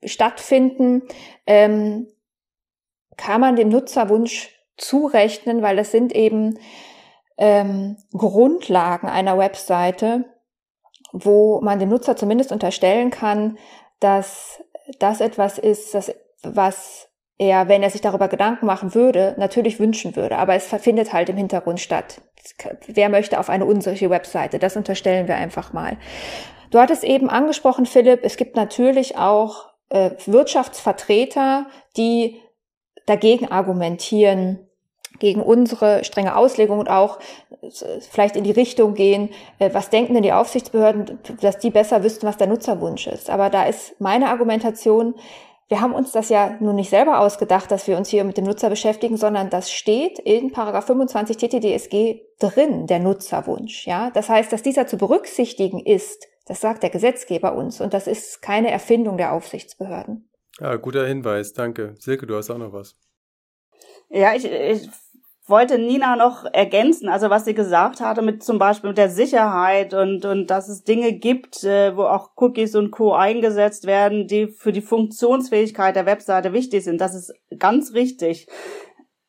[0.03, 1.03] stattfinden,
[1.47, 2.07] ähm,
[3.17, 6.59] kann man dem Nutzerwunsch zurechnen, weil das sind eben
[7.37, 10.25] ähm, Grundlagen einer Webseite,
[11.11, 13.57] wo man dem Nutzer zumindest unterstellen kann,
[13.99, 14.61] dass
[14.99, 16.13] das etwas ist, das,
[16.43, 20.37] was er, wenn er sich darüber Gedanken machen würde, natürlich wünschen würde.
[20.37, 22.21] Aber es findet halt im Hintergrund statt.
[22.87, 24.59] Wer möchte auf eine unsolche Webseite?
[24.59, 25.97] Das unterstellen wir einfach mal.
[26.71, 31.67] Du hattest eben angesprochen, Philipp, es gibt natürlich auch äh, Wirtschaftsvertreter,
[31.97, 32.41] die
[33.05, 34.59] dagegen argumentieren,
[35.19, 37.19] gegen unsere strenge Auslegung und auch
[37.61, 37.69] äh,
[38.09, 39.29] vielleicht in die Richtung gehen,
[39.59, 43.29] äh, was denken denn die Aufsichtsbehörden, dass die besser wüssten, was der Nutzerwunsch ist.
[43.29, 45.15] Aber da ist meine Argumentation,
[45.67, 48.45] wir haben uns das ja nun nicht selber ausgedacht, dass wir uns hier mit dem
[48.45, 53.87] Nutzer beschäftigen, sondern das steht in Paragraph 25 TTDSG drin, der Nutzerwunsch.
[53.87, 58.05] Ja, das heißt, dass dieser zu berücksichtigen ist, das sagt der Gesetzgeber uns und das
[58.05, 60.29] ist keine Erfindung der Aufsichtsbehörden.
[60.59, 61.95] Ja, guter Hinweis, danke.
[61.99, 62.95] Silke, du hast auch noch was.
[64.09, 64.87] Ja, ich, ich
[65.47, 69.93] wollte Nina noch ergänzen, also was sie gesagt hatte mit zum Beispiel mit der Sicherheit
[69.93, 73.13] und, und dass es Dinge gibt, äh, wo auch Cookies und Co.
[73.13, 76.99] eingesetzt werden, die für die Funktionsfähigkeit der Webseite wichtig sind.
[76.99, 78.47] Das ist ganz richtig.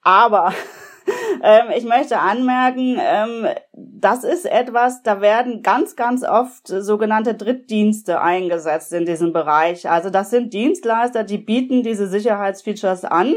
[0.00, 0.54] Aber
[1.42, 8.22] ähm, ich möchte anmerken, ähm, das ist etwas, da werden ganz, ganz oft sogenannte Drittdienste
[8.22, 9.90] eingesetzt in diesem Bereich.
[9.90, 13.34] Also das sind Dienstleister, die bieten diese Sicherheitsfeatures an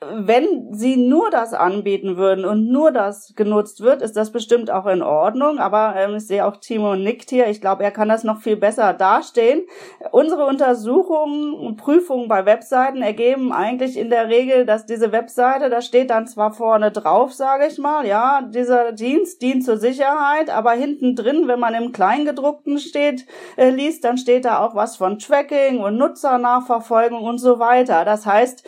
[0.00, 4.86] wenn sie nur das anbieten würden und nur das genutzt wird, ist das bestimmt auch
[4.86, 5.58] in Ordnung.
[5.58, 7.48] Aber ähm, ich sehe auch Timo nickt hier.
[7.48, 9.66] Ich glaube, er kann das noch viel besser dastehen.
[10.12, 15.82] Unsere Untersuchungen und Prüfungen bei Webseiten ergeben eigentlich in der Regel, dass diese Webseite, da
[15.82, 20.72] steht dann zwar vorne drauf, sage ich mal, ja, dieser Dienst dient zur Sicherheit, aber
[20.72, 23.26] hinten drin, wenn man im Kleingedruckten steht,
[23.56, 28.04] äh, liest, dann steht da auch was von Tracking und Nutzernachverfolgung und so weiter.
[28.04, 28.64] Das heißt,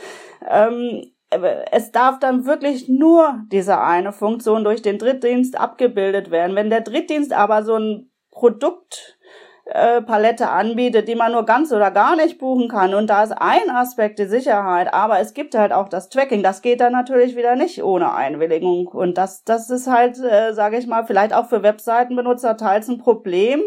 [0.48, 6.56] ähm, es darf dann wirklich nur diese eine Funktion durch den Drittdienst abgebildet werden.
[6.56, 9.18] Wenn der Drittdienst aber so ein Produkt
[9.66, 12.94] äh, Palette anbietet, die man nur ganz oder gar nicht buchen kann.
[12.94, 16.42] Und da ist ein Aspekt die Sicherheit, aber es gibt halt auch das Tracking.
[16.42, 18.88] Das geht dann natürlich wieder nicht ohne Einwilligung.
[18.88, 22.98] Und das, das ist halt, äh, sage ich mal, vielleicht auch für Webseitenbenutzer teils ein
[22.98, 23.62] Problem.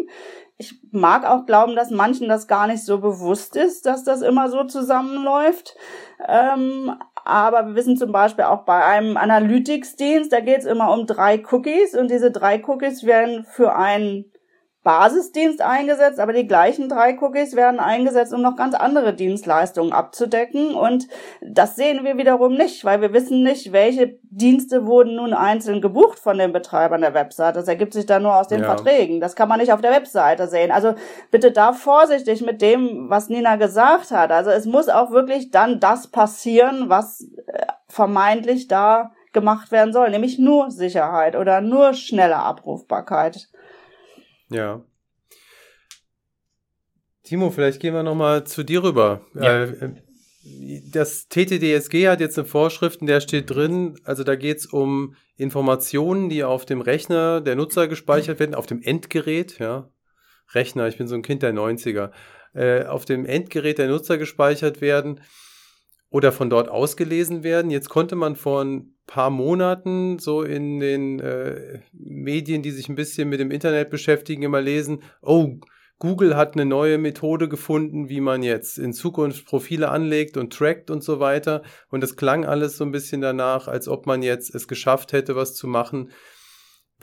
[0.57, 4.49] Ich mag auch glauben, dass manchen das gar nicht so bewusst ist, dass das immer
[4.49, 5.75] so zusammenläuft.
[6.27, 6.95] Ähm,
[7.25, 11.43] aber wir wissen zum Beispiel auch bei einem Analytics-Dienst, da geht es immer um drei
[11.51, 14.25] Cookies und diese drei Cookies werden für einen
[14.83, 20.75] Basisdienst eingesetzt, aber die gleichen drei Cookies werden eingesetzt, um noch ganz andere Dienstleistungen abzudecken.
[20.75, 21.07] Und
[21.41, 26.19] das sehen wir wiederum nicht, weil wir wissen nicht, welche Dienste wurden nun einzeln gebucht
[26.19, 27.59] von den Betreibern der Webseite.
[27.59, 28.65] Das ergibt sich dann nur aus den ja.
[28.65, 29.21] Verträgen.
[29.21, 30.71] Das kann man nicht auf der Webseite sehen.
[30.71, 30.95] Also
[31.31, 34.33] bitte da vorsichtig mit dem, was Nina gesagt hat.
[34.33, 40.09] Also es muss auch wirklich dann das passieren, was äh, vermeintlich da gemacht werden soll,
[40.09, 43.49] nämlich nur Sicherheit oder nur schnelle Abrufbarkeit.
[44.53, 44.83] Ja.
[47.23, 49.25] Timo, vielleicht gehen wir nochmal zu dir rüber.
[49.33, 49.63] Ja.
[49.63, 49.95] Äh,
[50.91, 55.15] das TTDSG hat jetzt eine Vorschrift, in der steht drin, also da geht es um
[55.37, 59.89] Informationen, die auf dem Rechner der Nutzer gespeichert werden, auf dem Endgerät, ja.
[60.53, 62.11] Rechner, ich bin so ein Kind der 90er,
[62.53, 65.21] äh, auf dem Endgerät der Nutzer gespeichert werden
[66.13, 67.71] oder von dort ausgelesen werden.
[67.71, 72.93] Jetzt konnte man vor ein paar Monaten so in den äh, Medien, die sich ein
[72.95, 75.55] bisschen mit dem Internet beschäftigen, immer lesen, oh,
[75.97, 80.91] Google hat eine neue Methode gefunden, wie man jetzt in Zukunft Profile anlegt und trackt
[80.91, 81.63] und so weiter.
[81.89, 85.35] Und das klang alles so ein bisschen danach, als ob man jetzt es geschafft hätte,
[85.35, 86.11] was zu machen,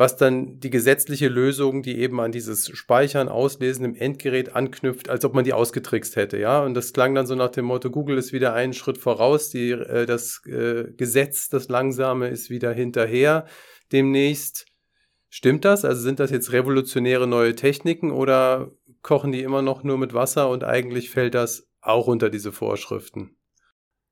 [0.00, 5.26] was dann die gesetzliche Lösung, die eben an dieses Speichern, Auslesen im Endgerät anknüpft, als
[5.26, 6.64] ob man die ausgetrickst hätte, ja.
[6.64, 9.72] Und das klang dann so nach dem Motto, Google ist wieder einen Schritt voraus, die,
[9.72, 13.44] äh, das äh, Gesetz, das Langsame, ist wieder hinterher
[13.92, 14.64] demnächst.
[15.28, 15.84] Stimmt das?
[15.84, 18.70] Also sind das jetzt revolutionäre neue Techniken oder
[19.02, 23.36] kochen die immer noch nur mit Wasser und eigentlich fällt das auch unter diese Vorschriften?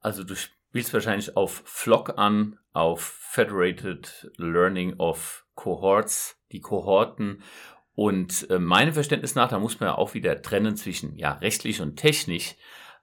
[0.01, 0.35] Also du
[0.69, 7.43] spielst wahrscheinlich auf Flock an, auf Federated Learning of Cohorts, die Kohorten.
[7.95, 11.81] Und äh, meinem Verständnis nach, da muss man ja auch wieder trennen zwischen ja, rechtlich
[11.81, 12.55] und technisch.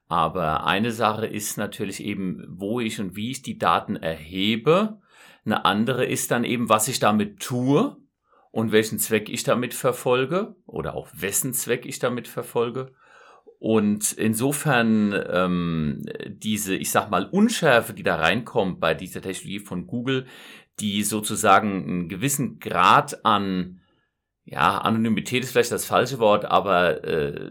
[0.08, 5.02] Aber eine Sache ist natürlich eben, wo ich und wie ich die Daten erhebe.
[5.44, 7.98] Eine andere ist dann eben, was ich damit tue
[8.52, 12.94] und welchen Zweck ich damit verfolge oder auch wessen Zweck ich damit verfolge.
[13.60, 19.88] Und insofern ähm, diese, ich sag mal, Unschärfe, die da reinkommt bei dieser Technologie von
[19.88, 20.26] Google,
[20.80, 23.80] die sozusagen einen gewissen Grad an
[24.48, 27.50] ja, Anonymität ist vielleicht das falsche Wort, aber äh,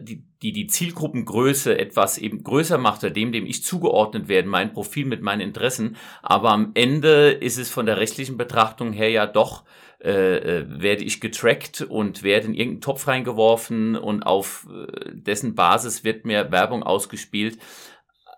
[0.00, 4.72] die, die die Zielgruppengröße etwas eben größer macht, oder dem, dem ich zugeordnet werde, mein
[4.72, 5.96] Profil mit meinen Interessen.
[6.22, 9.64] Aber am Ende ist es von der rechtlichen Betrachtung her ja doch,
[10.02, 15.54] äh, äh werde ich getrackt und werde in irgendeinen Topf reingeworfen und auf äh, dessen
[15.54, 17.58] Basis wird mir Werbung ausgespielt.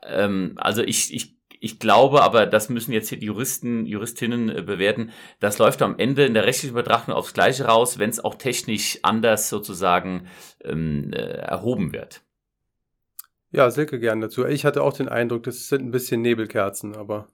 [0.04, 4.62] Ähm, also ich, ich ich glaube, aber das müssen jetzt hier die Juristen, Juristinnen äh,
[4.62, 8.34] bewerten, das läuft am Ende in der rechtlichen Betrachtung aufs Gleiche raus, wenn es auch
[8.34, 10.26] technisch anders sozusagen
[10.64, 12.22] ähm, äh, erhoben wird.
[13.52, 14.44] Ja, Silke gern dazu.
[14.44, 17.28] Ich hatte auch den Eindruck, das sind ein bisschen Nebelkerzen, aber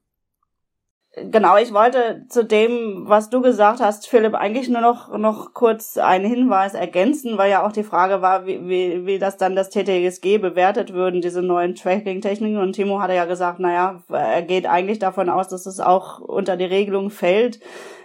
[1.16, 5.96] Genau, ich wollte zu dem, was du gesagt hast, Philipp, eigentlich nur noch, noch kurz
[5.96, 9.70] einen Hinweis ergänzen, weil ja auch die Frage war, wie, wie, wie das dann das
[9.70, 12.58] TTSG bewertet würden, diese neuen Tracking-Techniken.
[12.58, 16.56] Und Timo hatte ja gesagt, naja, er geht eigentlich davon aus, dass es auch unter
[16.56, 17.58] die Regelung fällt.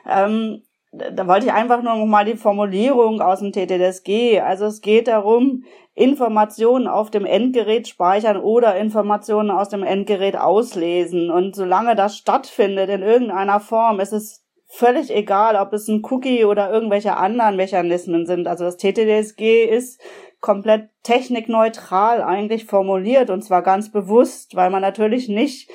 [0.09, 4.39] Ähm, da wollte ich einfach nur noch mal die Formulierung aus dem TTSG.
[4.41, 5.63] Also es geht darum,
[5.95, 11.29] Informationen auf dem Endgerät speichern oder Informationen aus dem Endgerät auslesen.
[11.29, 16.45] Und solange das stattfindet in irgendeiner Form, ist es völlig egal, ob es ein Cookie
[16.45, 18.47] oder irgendwelche anderen Mechanismen sind.
[18.47, 20.01] Also das TTDSG ist
[20.41, 25.69] komplett technikneutral eigentlich formuliert und zwar ganz bewusst, weil man natürlich nicht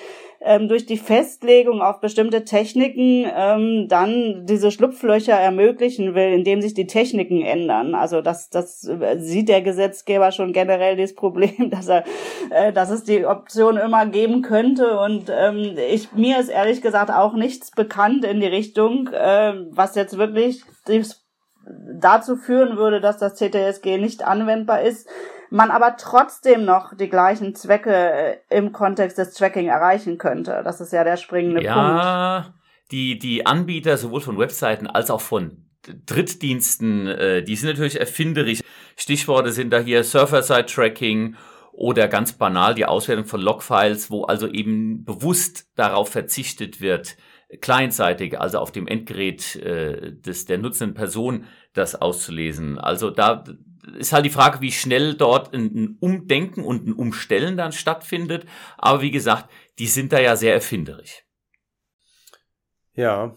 [0.49, 6.73] ähm, durch die Festlegung auf bestimmte Techniken ähm, dann diese Schlupflöcher ermöglichen will, indem sich
[6.73, 7.95] die Techniken ändern.
[7.95, 12.05] Also das, das äh, sieht der Gesetzgeber schon generell das Problem, dass er,
[12.49, 14.99] äh, dass es die Option immer geben könnte.
[14.99, 19.97] Und ähm, ich mir ist ehrlich gesagt auch nichts bekannt in die Richtung, äh, was
[19.97, 20.63] jetzt wirklich
[22.01, 25.07] dazu führen würde, dass das CTSG nicht anwendbar ist
[25.51, 30.63] man aber trotzdem noch die gleichen Zwecke äh, im Kontext des Tracking erreichen könnte.
[30.65, 32.03] Das ist ja der springende ja, Punkt.
[32.03, 32.55] Ja,
[32.91, 35.65] die, die Anbieter sowohl von Webseiten als auch von
[36.07, 38.61] Drittdiensten, äh, die sind natürlich erfinderisch.
[38.97, 41.37] Stichworte sind da hier Server-Side-Tracking
[41.73, 47.17] oder ganz banal die Auswertung von Logfiles, wo also eben bewusst darauf verzichtet wird,
[47.61, 52.79] clientseitig, also auf dem Endgerät äh, des, der nutzenden Person, das auszulesen.
[52.79, 53.45] Also da
[53.97, 58.47] ist halt die Frage, wie schnell dort ein, Umdenken und ein Umstellen dann stattfindet.
[58.77, 61.25] Aber wie gesagt, die sind da ja sehr erfinderisch.
[62.95, 63.37] Ja.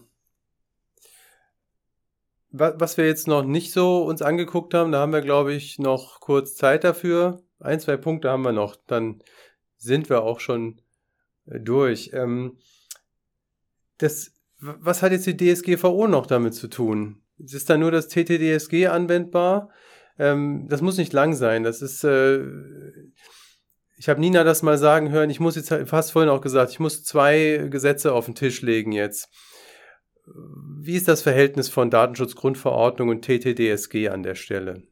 [2.50, 6.20] Was wir jetzt noch nicht so uns angeguckt haben, da haben wir, glaube ich, noch
[6.20, 7.42] kurz Zeit dafür.
[7.60, 8.76] Ein, zwei Punkte haben wir noch.
[8.86, 9.22] Dann
[9.78, 10.82] sind wir auch schon
[11.46, 12.10] äh, durch.
[12.12, 12.58] Ähm,
[13.98, 17.22] das, was hat jetzt die DSGVO noch damit zu tun?
[17.38, 19.70] Ist da nur das TTDSG anwendbar?
[20.22, 21.64] Ähm, das muss nicht lang sein.
[21.64, 22.44] Das ist, äh,
[23.98, 26.78] ich habe Nina das mal sagen hören, ich muss jetzt, fast vorhin auch gesagt, ich
[26.78, 29.28] muss zwei Gesetze auf den Tisch legen jetzt.
[30.80, 34.84] Wie ist das Verhältnis von Datenschutzgrundverordnung und TTDSG an der Stelle?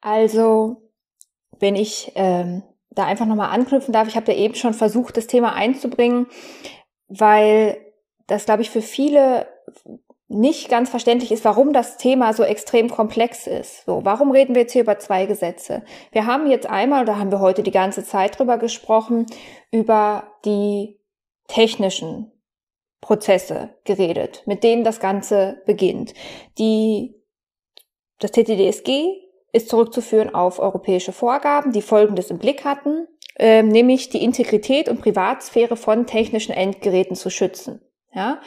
[0.00, 0.88] Also,
[1.58, 5.26] wenn ich ähm, da einfach nochmal anknüpfen darf, ich habe ja eben schon versucht, das
[5.26, 6.28] Thema einzubringen,
[7.08, 7.76] weil
[8.28, 9.48] das, glaube ich, für viele
[10.30, 13.84] nicht ganz verständlich ist, warum das Thema so extrem komplex ist.
[13.84, 15.82] So, warum reden wir jetzt hier über zwei Gesetze?
[16.12, 19.26] Wir haben jetzt einmal, da haben wir heute die ganze Zeit drüber gesprochen,
[19.72, 21.00] über die
[21.48, 22.30] technischen
[23.00, 26.14] Prozesse geredet, mit denen das Ganze beginnt.
[26.58, 27.16] Die,
[28.20, 29.08] das TTDSG
[29.52, 35.00] ist zurückzuführen auf europäische Vorgaben, die Folgendes im Blick hatten, äh, nämlich die Integrität und
[35.00, 37.80] Privatsphäre von technischen Endgeräten zu schützen.
[38.12, 38.40] Ja,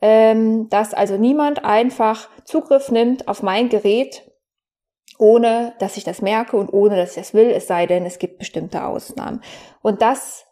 [0.00, 4.30] ähm, dass also niemand einfach Zugriff nimmt auf mein Gerät,
[5.18, 8.18] ohne dass ich das merke und ohne dass ich das will, es sei denn, es
[8.18, 9.40] gibt bestimmte Ausnahmen.
[9.82, 10.46] Und das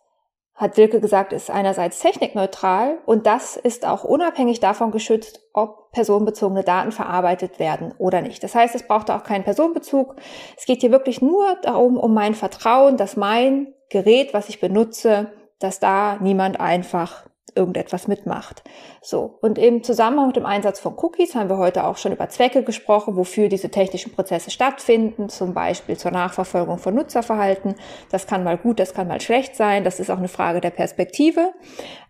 [0.54, 6.62] hat Silke gesagt, ist einerseits technikneutral und das ist auch unabhängig davon geschützt, ob personenbezogene
[6.62, 8.42] Daten verarbeitet werden oder nicht.
[8.42, 10.14] Das heißt, es braucht auch keinen Personenbezug.
[10.56, 15.32] Es geht hier wirklich nur darum, um mein Vertrauen, dass mein Gerät, was ich benutze,
[15.58, 17.24] dass da niemand einfach
[17.54, 18.62] irgendetwas mitmacht.
[19.00, 19.38] So.
[19.40, 22.62] Und im Zusammenhang mit dem Einsatz von Cookies haben wir heute auch schon über Zwecke
[22.62, 27.74] gesprochen, wofür diese technischen Prozesse stattfinden, zum Beispiel zur Nachverfolgung von Nutzerverhalten.
[28.10, 29.84] Das kann mal gut, das kann mal schlecht sein.
[29.84, 31.52] Das ist auch eine Frage der Perspektive.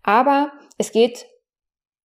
[0.02, 1.26] Aber es geht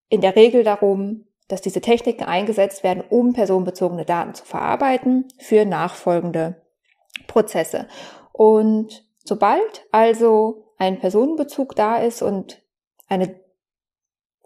[0.08, 5.64] in der Regel darum, dass diese Techniken eingesetzt werden, um personenbezogene Daten zu verarbeiten für
[5.64, 6.62] nachfolgende
[7.26, 7.88] Prozesse.
[8.32, 12.62] Und sobald also ein Personenbezug da ist und
[13.10, 13.38] eine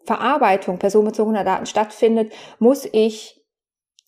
[0.05, 3.41] Verarbeitung personenbezogener Daten stattfindet, muss ich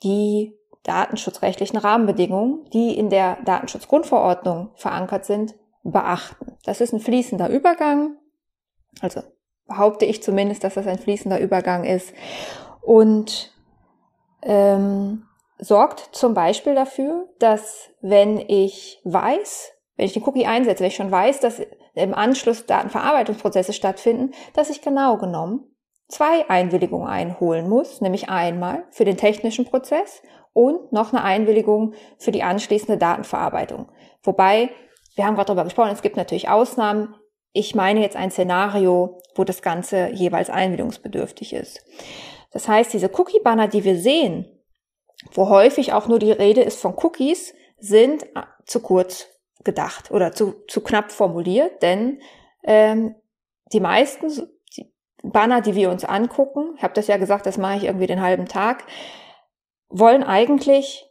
[0.02, 6.57] die datenschutzrechtlichen Rahmenbedingungen, die in der Datenschutzgrundverordnung verankert sind, beachten.
[6.64, 8.16] Das ist ein fließender Übergang.
[9.00, 9.22] Also
[9.66, 12.12] behaupte ich zumindest, dass das ein fließender Übergang ist
[12.82, 13.52] und
[14.42, 15.26] ähm,
[15.59, 20.97] sorgt zum Beispiel dafür, dass wenn ich weiß, wenn ich den Cookie einsetze, wenn ich
[20.97, 21.62] schon weiß, dass
[21.94, 25.76] im Anschluss Datenverarbeitungsprozesse stattfinden, dass ich genau genommen
[26.09, 30.22] zwei Einwilligungen einholen muss, nämlich einmal für den technischen Prozess
[30.53, 33.90] und noch eine Einwilligung für die anschließende Datenverarbeitung.
[34.22, 34.70] Wobei,
[35.14, 37.14] wir haben gerade darüber gesprochen, es gibt natürlich Ausnahmen.
[37.53, 41.84] Ich meine jetzt ein Szenario, wo das Ganze jeweils einwilligungsbedürftig ist.
[42.53, 44.47] Das heißt, diese Cookie-Banner, die wir sehen,
[45.32, 48.26] wo häufig auch nur die Rede ist von Cookies, sind
[48.64, 49.28] zu kurz
[49.67, 52.23] gedacht oder zu, zu knapp formuliert, denn
[52.64, 53.14] ähm,
[53.73, 54.31] die meisten
[54.77, 54.91] die
[55.23, 58.23] Banner, die wir uns angucken, ich habe das ja gesagt, das mache ich irgendwie den
[58.23, 58.85] halben Tag,
[59.91, 61.07] wollen eigentlich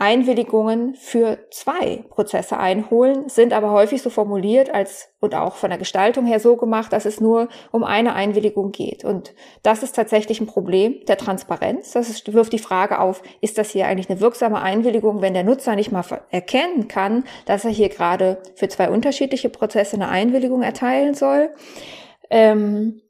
[0.00, 5.78] Einwilligungen für zwei Prozesse einholen, sind aber häufig so formuliert als und auch von der
[5.78, 9.04] Gestaltung her so gemacht, dass es nur um eine Einwilligung geht.
[9.04, 9.34] Und
[9.64, 11.90] das ist tatsächlich ein Problem der Transparenz.
[11.90, 15.42] Das ist, wirft die Frage auf, ist das hier eigentlich eine wirksame Einwilligung, wenn der
[15.42, 20.62] Nutzer nicht mal erkennen kann, dass er hier gerade für zwei unterschiedliche Prozesse eine Einwilligung
[20.62, 21.50] erteilen soll.
[22.30, 23.02] Ähm,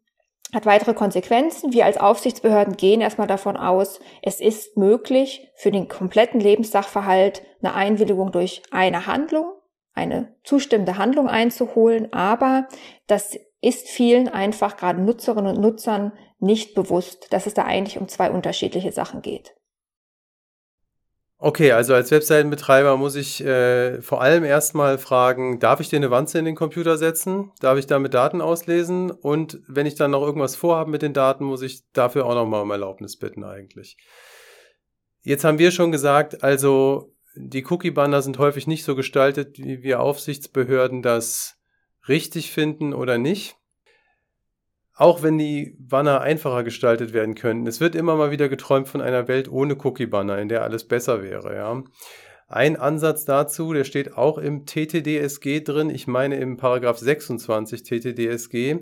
[0.52, 1.72] hat weitere Konsequenzen.
[1.72, 7.74] Wir als Aufsichtsbehörden gehen erstmal davon aus, es ist möglich, für den kompletten Lebenssachverhalt eine
[7.74, 9.52] Einwilligung durch eine Handlung,
[9.94, 12.68] eine zustimmende Handlung einzuholen, aber
[13.06, 18.08] das ist vielen einfach gerade Nutzerinnen und Nutzern nicht bewusst, dass es da eigentlich um
[18.08, 19.54] zwei unterschiedliche Sachen geht.
[21.40, 26.10] Okay, also als Webseitenbetreiber muss ich äh, vor allem erstmal fragen, darf ich dir eine
[26.10, 27.52] Wanze in den Computer setzen?
[27.60, 29.12] Darf ich damit Daten auslesen?
[29.12, 32.62] Und wenn ich dann noch irgendwas vorhabe mit den Daten, muss ich dafür auch nochmal
[32.62, 33.96] um Erlaubnis bitten eigentlich.
[35.22, 40.00] Jetzt haben wir schon gesagt, also die Cookie-Banner sind häufig nicht so gestaltet, wie wir
[40.00, 41.56] Aufsichtsbehörden das
[42.08, 43.56] richtig finden oder nicht
[44.98, 47.68] auch wenn die Banner einfacher gestaltet werden könnten.
[47.68, 51.22] Es wird immer mal wieder geträumt von einer Welt ohne Cookie-Banner, in der alles besser
[51.22, 51.84] wäre, ja.
[52.48, 58.78] Ein Ansatz dazu, der steht auch im TTDSG drin, ich meine im Paragraph 26 TTDSG.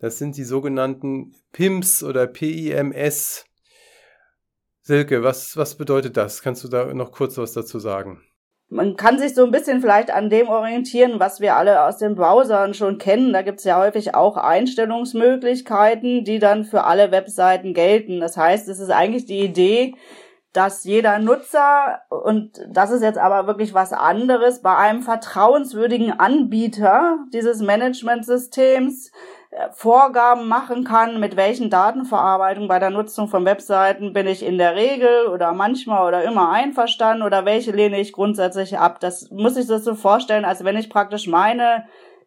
[0.00, 3.44] Das sind die sogenannten PIMS oder PIMS.
[4.80, 6.42] Silke, was, was bedeutet das?
[6.42, 8.22] Kannst du da noch kurz was dazu sagen?
[8.68, 12.14] Man kann sich so ein bisschen vielleicht an dem orientieren, was wir alle aus den
[12.14, 13.32] Browsern schon kennen.
[13.32, 18.20] Da gibt es ja häufig auch Einstellungsmöglichkeiten, die dann für alle Webseiten gelten.
[18.20, 19.94] Das heißt, es ist eigentlich die Idee,
[20.54, 27.18] dass jeder Nutzer, und das ist jetzt aber wirklich was anderes, bei einem vertrauenswürdigen Anbieter
[27.32, 29.10] dieses Managementsystems
[29.72, 34.74] Vorgaben machen kann, mit welchen Datenverarbeitungen bei der Nutzung von Webseiten bin ich in der
[34.74, 38.98] Regel oder manchmal oder immer einverstanden oder welche lehne ich grundsätzlich ab.
[38.98, 41.84] Das muss ich das so vorstellen, als wenn ich praktisch meine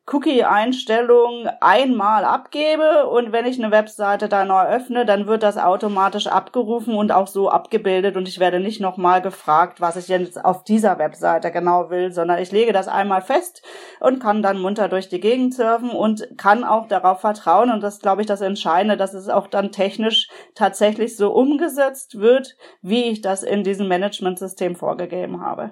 [0.09, 6.27] Cookie-Einstellung einmal abgebe und wenn ich eine Webseite da neu öffne, dann wird das automatisch
[6.27, 10.63] abgerufen und auch so abgebildet und ich werde nicht nochmal gefragt, was ich jetzt auf
[10.63, 13.61] dieser Webseite genau will, sondern ich lege das einmal fest
[13.99, 17.99] und kann dann munter durch die Gegend surfen und kann auch darauf vertrauen und das
[17.99, 23.19] glaube ich, das Entscheidende, dass es auch dann technisch tatsächlich so umgesetzt wird, wie ich
[23.19, 25.71] das in diesem Management-System vorgegeben habe.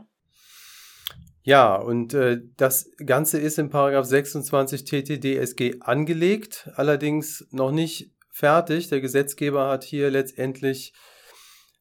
[1.48, 8.90] Ja, und äh, das Ganze ist im Paragraph 26 TTDSG angelegt, allerdings noch nicht fertig.
[8.90, 10.94] Der Gesetzgeber hat hier letztendlich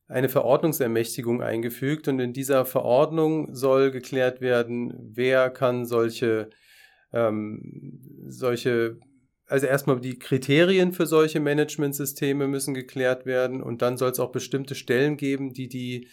[0.07, 6.51] eine Verordnungsermächtigung eingefügt und in dieser Verordnung soll geklärt werden, wer kann solche,
[7.15, 8.99] ähm, solche,
[9.47, 14.31] also erstmal die Kriterien für solche Managementsysteme müssen geklärt werden und dann soll es auch
[14.31, 16.09] bestimmte Stellen geben, die die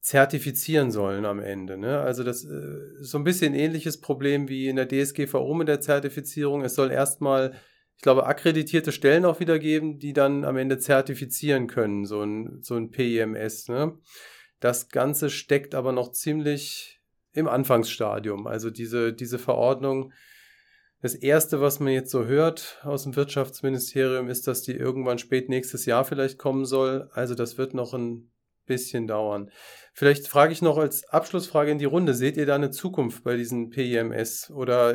[0.00, 1.76] zertifizieren sollen am Ende.
[1.76, 2.00] Ne?
[2.00, 5.80] Also das äh, ist so ein bisschen ähnliches Problem wie in der DSGVO mit der
[5.80, 6.62] Zertifizierung.
[6.62, 7.54] Es soll erstmal
[7.98, 12.62] ich glaube, akkreditierte Stellen auch wieder geben, die dann am Ende zertifizieren können, so ein,
[12.62, 13.66] so ein PIMS.
[13.66, 13.98] Ne?
[14.60, 17.00] Das Ganze steckt aber noch ziemlich
[17.32, 18.46] im Anfangsstadium.
[18.46, 20.12] Also diese, diese Verordnung,
[21.02, 25.48] das Erste, was man jetzt so hört aus dem Wirtschaftsministerium, ist, dass die irgendwann spät
[25.48, 27.08] nächstes Jahr vielleicht kommen soll.
[27.14, 28.30] Also das wird noch ein
[28.68, 29.50] bisschen dauern.
[29.92, 33.36] Vielleicht frage ich noch als Abschlussfrage in die Runde, seht ihr da eine Zukunft bei
[33.36, 34.50] diesen PIMS?
[34.52, 34.94] Oder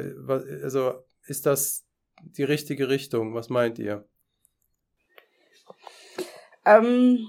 [0.63, 0.93] also
[1.25, 1.85] ist das
[2.21, 3.33] die richtige Richtung?
[3.35, 4.05] Was meint ihr?
[6.65, 7.27] Ähm,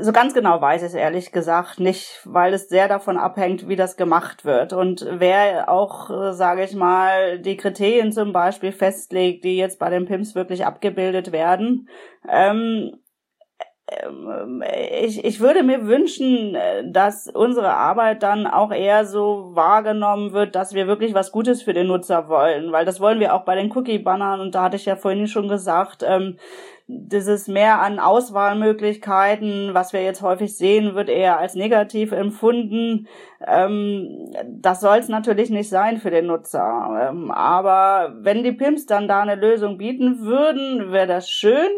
[0.00, 3.76] so ganz genau weiß ich es ehrlich gesagt nicht, weil es sehr davon abhängt, wie
[3.76, 9.44] das gemacht wird und wer auch, äh, sage ich mal, die Kriterien zum Beispiel festlegt,
[9.44, 11.88] die jetzt bei den PIMS wirklich abgebildet werden.
[12.26, 12.96] Ähm,
[15.02, 20.54] ich, ich würde mir wünschen, äh, dass unsere Arbeit dann auch eher so wahrgenommen wird,
[20.54, 23.54] dass wir wirklich was Gutes für den Nutzer wollen, weil das wollen wir auch bei
[23.54, 26.36] den Cookie-Bannern und da hatte ich ja vorhin schon gesagt, ähm,
[26.90, 33.06] dieses mehr an Auswahlmöglichkeiten, was wir jetzt häufig sehen, wird eher als negativ empfunden.
[33.46, 37.10] Ähm, das soll es natürlich nicht sein für den Nutzer.
[37.10, 41.68] Ähm, aber wenn die Pimps dann da eine Lösung bieten würden, wäre das schön.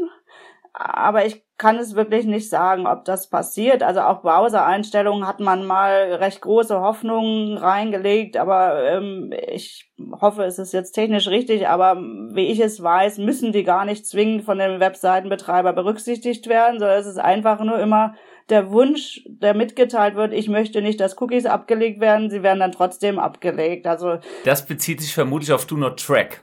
[0.72, 3.82] Aber ich kann es wirklich nicht sagen, ob das passiert.
[3.82, 9.92] Also auch Browser-Einstellungen hat man mal recht große Hoffnungen reingelegt, aber ähm, ich
[10.22, 14.06] hoffe, es ist jetzt technisch richtig, aber wie ich es weiß, müssen die gar nicht
[14.06, 18.14] zwingend von dem Webseitenbetreiber berücksichtigt werden, sondern es ist einfach nur immer
[18.48, 22.72] der Wunsch, der mitgeteilt wird, ich möchte nicht, dass Cookies abgelegt werden, sie werden dann
[22.72, 23.86] trotzdem abgelegt.
[23.86, 26.42] Also das bezieht sich vermutlich auf Do Not Track.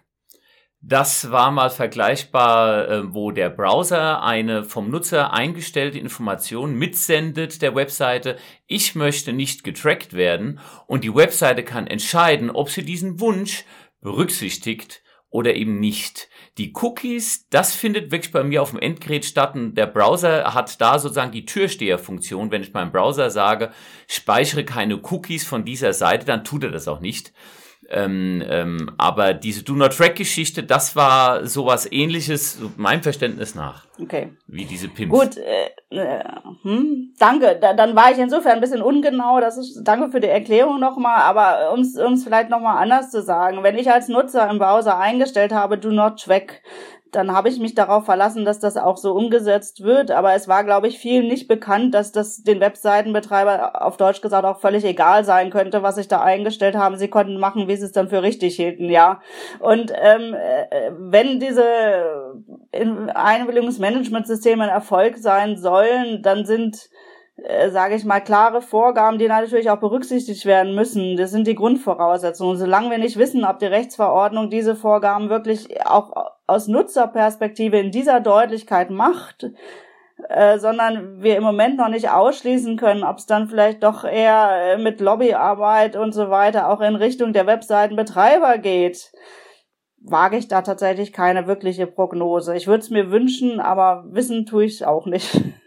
[0.82, 7.74] Das war mal vergleichbar, äh, wo der Browser eine vom Nutzer eingestellte Information mitsendet der
[7.74, 8.38] Webseite.
[8.68, 13.66] Ich möchte nicht getrackt werden und die Webseite kann entscheiden, ob sie diesen Wunsch
[14.02, 16.30] berücksichtigt oder eben nicht.
[16.60, 20.80] Die Cookies, das findet wirklich bei mir auf dem Endgerät statt und der Browser hat
[20.80, 22.52] da sozusagen die Türsteherfunktion.
[22.52, 23.72] Wenn ich meinem Browser sage,
[24.08, 27.34] speichere keine Cookies von dieser Seite, dann tut er das auch nicht.
[27.90, 33.86] Ähm, ähm, aber diese Do Not Track Geschichte, das war sowas ähnliches, meinem Verständnis nach.
[34.02, 34.34] Okay.
[34.48, 35.18] Wie diese Pimps.
[35.18, 36.24] Gut, äh, äh,
[36.64, 37.58] hm, danke.
[37.62, 39.40] Da, dann war ich insofern ein bisschen ungenau.
[39.40, 41.22] Das ist, danke für die Erklärung nochmal.
[41.22, 45.54] Aber um es vielleicht nochmal anders zu sagen, wenn ich als Nutzer im Browser eingestellt
[45.54, 46.62] habe, Do Not Track,
[47.12, 50.12] dann habe ich mich darauf verlassen, dass das auch so umgesetzt wird.
[50.12, 54.46] Aber es war, glaube ich, vielen nicht bekannt, dass das den Webseitenbetreiber auf Deutsch gesagt
[54.46, 56.98] auch völlig egal sein könnte, was ich da eingestellt habe.
[56.98, 59.22] Sie konnten machen, wie sie es dann für richtig hielten, ja.
[59.60, 61.64] Und ähm, äh, wenn diese
[62.72, 66.90] Einwilligungsmanagementsysteme ein Erfolg sein sollen, dann sind
[67.44, 71.18] äh, sage ich mal, klare Vorgaben, die natürlich auch berücksichtigt werden müssen.
[71.18, 72.58] Das sind die Grundvoraussetzungen.
[72.58, 78.22] Solange wir nicht wissen, ob die Rechtsverordnung diese Vorgaben wirklich auch aus Nutzerperspektive in dieser
[78.22, 79.52] Deutlichkeit macht,
[80.30, 84.74] äh, sondern wir im Moment noch nicht ausschließen können, ob es dann vielleicht doch eher
[84.74, 89.12] äh, mit Lobbyarbeit und so weiter auch in Richtung der Webseitenbetreiber geht,
[90.02, 92.56] wage ich da tatsächlich keine wirkliche Prognose.
[92.56, 95.40] Ich würde es mir wünschen, aber wissen tue ich auch nicht.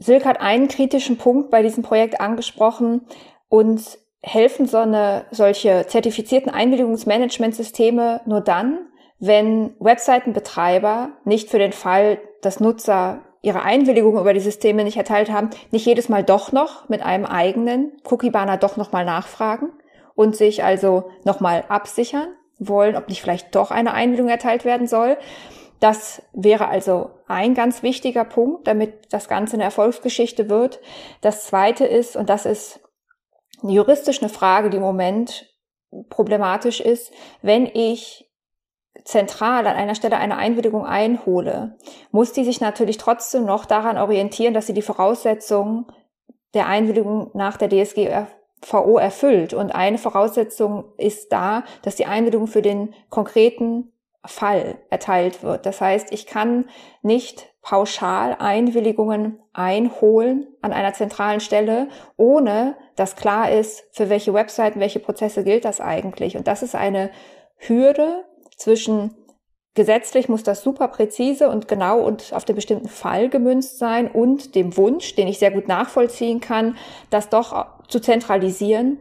[0.00, 3.02] Silke hat einen kritischen Punkt bei diesem Projekt angesprochen.
[3.48, 8.78] Uns helfen so eine, solche zertifizierten Einwilligungsmanagementsysteme nur dann,
[9.18, 15.30] wenn Webseitenbetreiber nicht für den Fall, dass Nutzer ihre Einwilligung über die Systeme nicht erteilt
[15.30, 19.70] haben, nicht jedes Mal doch noch mit einem eigenen Cookie-Banner doch nochmal nachfragen
[20.14, 22.28] und sich also nochmal absichern
[22.58, 25.16] wollen, ob nicht vielleicht doch eine Einwilligung erteilt werden soll.
[25.80, 30.80] Das wäre also ein ganz wichtiger Punkt, damit das Ganze eine Erfolgsgeschichte wird.
[31.22, 32.80] Das zweite ist, und das ist
[33.62, 35.46] juristisch eine Frage, die im Moment
[36.10, 37.12] problematisch ist,
[37.42, 38.30] wenn ich
[39.04, 41.78] zentral an einer Stelle eine Einwilligung einhole,
[42.10, 45.86] muss die sich natürlich trotzdem noch daran orientieren, dass sie die Voraussetzungen
[46.54, 49.54] der Einwilligung nach der DSGVO erfüllt.
[49.54, 53.92] Und eine Voraussetzung ist da, dass die Einwilligung für den konkreten
[54.24, 55.64] Fall erteilt wird.
[55.66, 56.68] Das heißt, ich kann
[57.02, 64.80] nicht pauschal Einwilligungen einholen an einer zentralen Stelle, ohne dass klar ist, für welche Webseiten,
[64.80, 66.36] welche Prozesse gilt das eigentlich.
[66.36, 67.10] Und das ist eine
[67.56, 68.24] Hürde
[68.56, 69.14] zwischen
[69.74, 74.54] gesetzlich muss das super präzise und genau und auf den bestimmten Fall gemünzt sein und
[74.54, 76.76] dem Wunsch, den ich sehr gut nachvollziehen kann,
[77.08, 78.98] das doch zu zentralisieren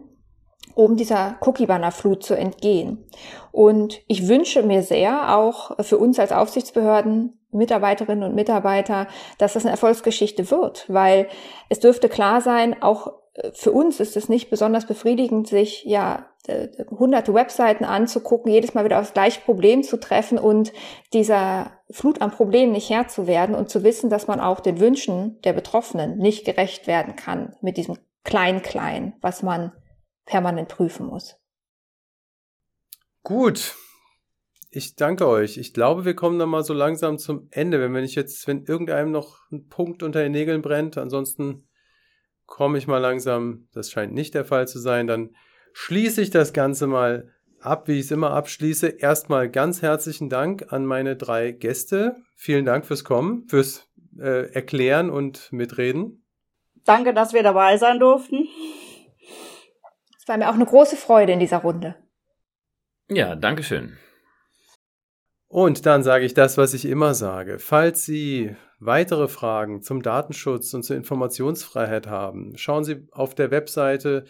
[0.80, 3.04] um dieser Cookie-Banner-Flut zu entgehen.
[3.52, 9.08] Und ich wünsche mir sehr, auch für uns als Aufsichtsbehörden, Mitarbeiterinnen und Mitarbeiter,
[9.40, 11.28] dass das eine Erfolgsgeschichte wird, weil
[11.68, 13.12] es dürfte klar sein, auch
[13.54, 18.86] für uns ist es nicht besonders befriedigend, sich ja äh, hunderte Webseiten anzugucken, jedes Mal
[18.86, 20.72] wieder aufs gleiche Problem zu treffen und
[21.12, 24.80] dieser Flut an Problemen nicht Herr zu werden und zu wissen, dass man auch den
[24.80, 29.72] Wünschen der Betroffenen nicht gerecht werden kann mit diesem Klein-Klein, was man
[30.30, 31.38] permanent prüfen muss.
[33.24, 33.76] Gut.
[34.72, 35.58] Ich danke euch.
[35.58, 38.64] Ich glaube, wir kommen dann mal so langsam zum Ende, wenn wir nicht jetzt, wenn
[38.64, 40.98] irgendeinem noch ein Punkt unter den Nägeln brennt.
[41.00, 41.68] Ansonsten
[42.46, 43.68] komme ich mal langsam.
[43.74, 45.08] Das scheint nicht der Fall zu sein.
[45.08, 45.36] Dann
[45.74, 48.88] schließe ich das Ganze mal ab, wie ich es immer abschließe.
[48.88, 52.18] Erstmal ganz herzlichen Dank an meine drei Gäste.
[52.36, 56.24] Vielen Dank fürs Kommen, fürs äh, Erklären und Mitreden.
[56.86, 58.48] Danke, dass wir dabei sein durften.
[60.30, 61.96] Es war mir auch eine große Freude in dieser Runde.
[63.10, 63.98] Ja, danke schön.
[65.48, 67.58] Und dann sage ich das, was ich immer sage.
[67.58, 74.26] Falls Sie weitere Fragen zum Datenschutz und zur Informationsfreiheit haben, schauen Sie auf der Webseite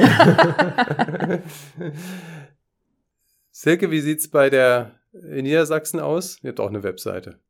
[3.52, 6.38] Silke, wie sieht's bei der in Niedersachsen aus?
[6.42, 7.42] Ihr habt auch eine Webseite.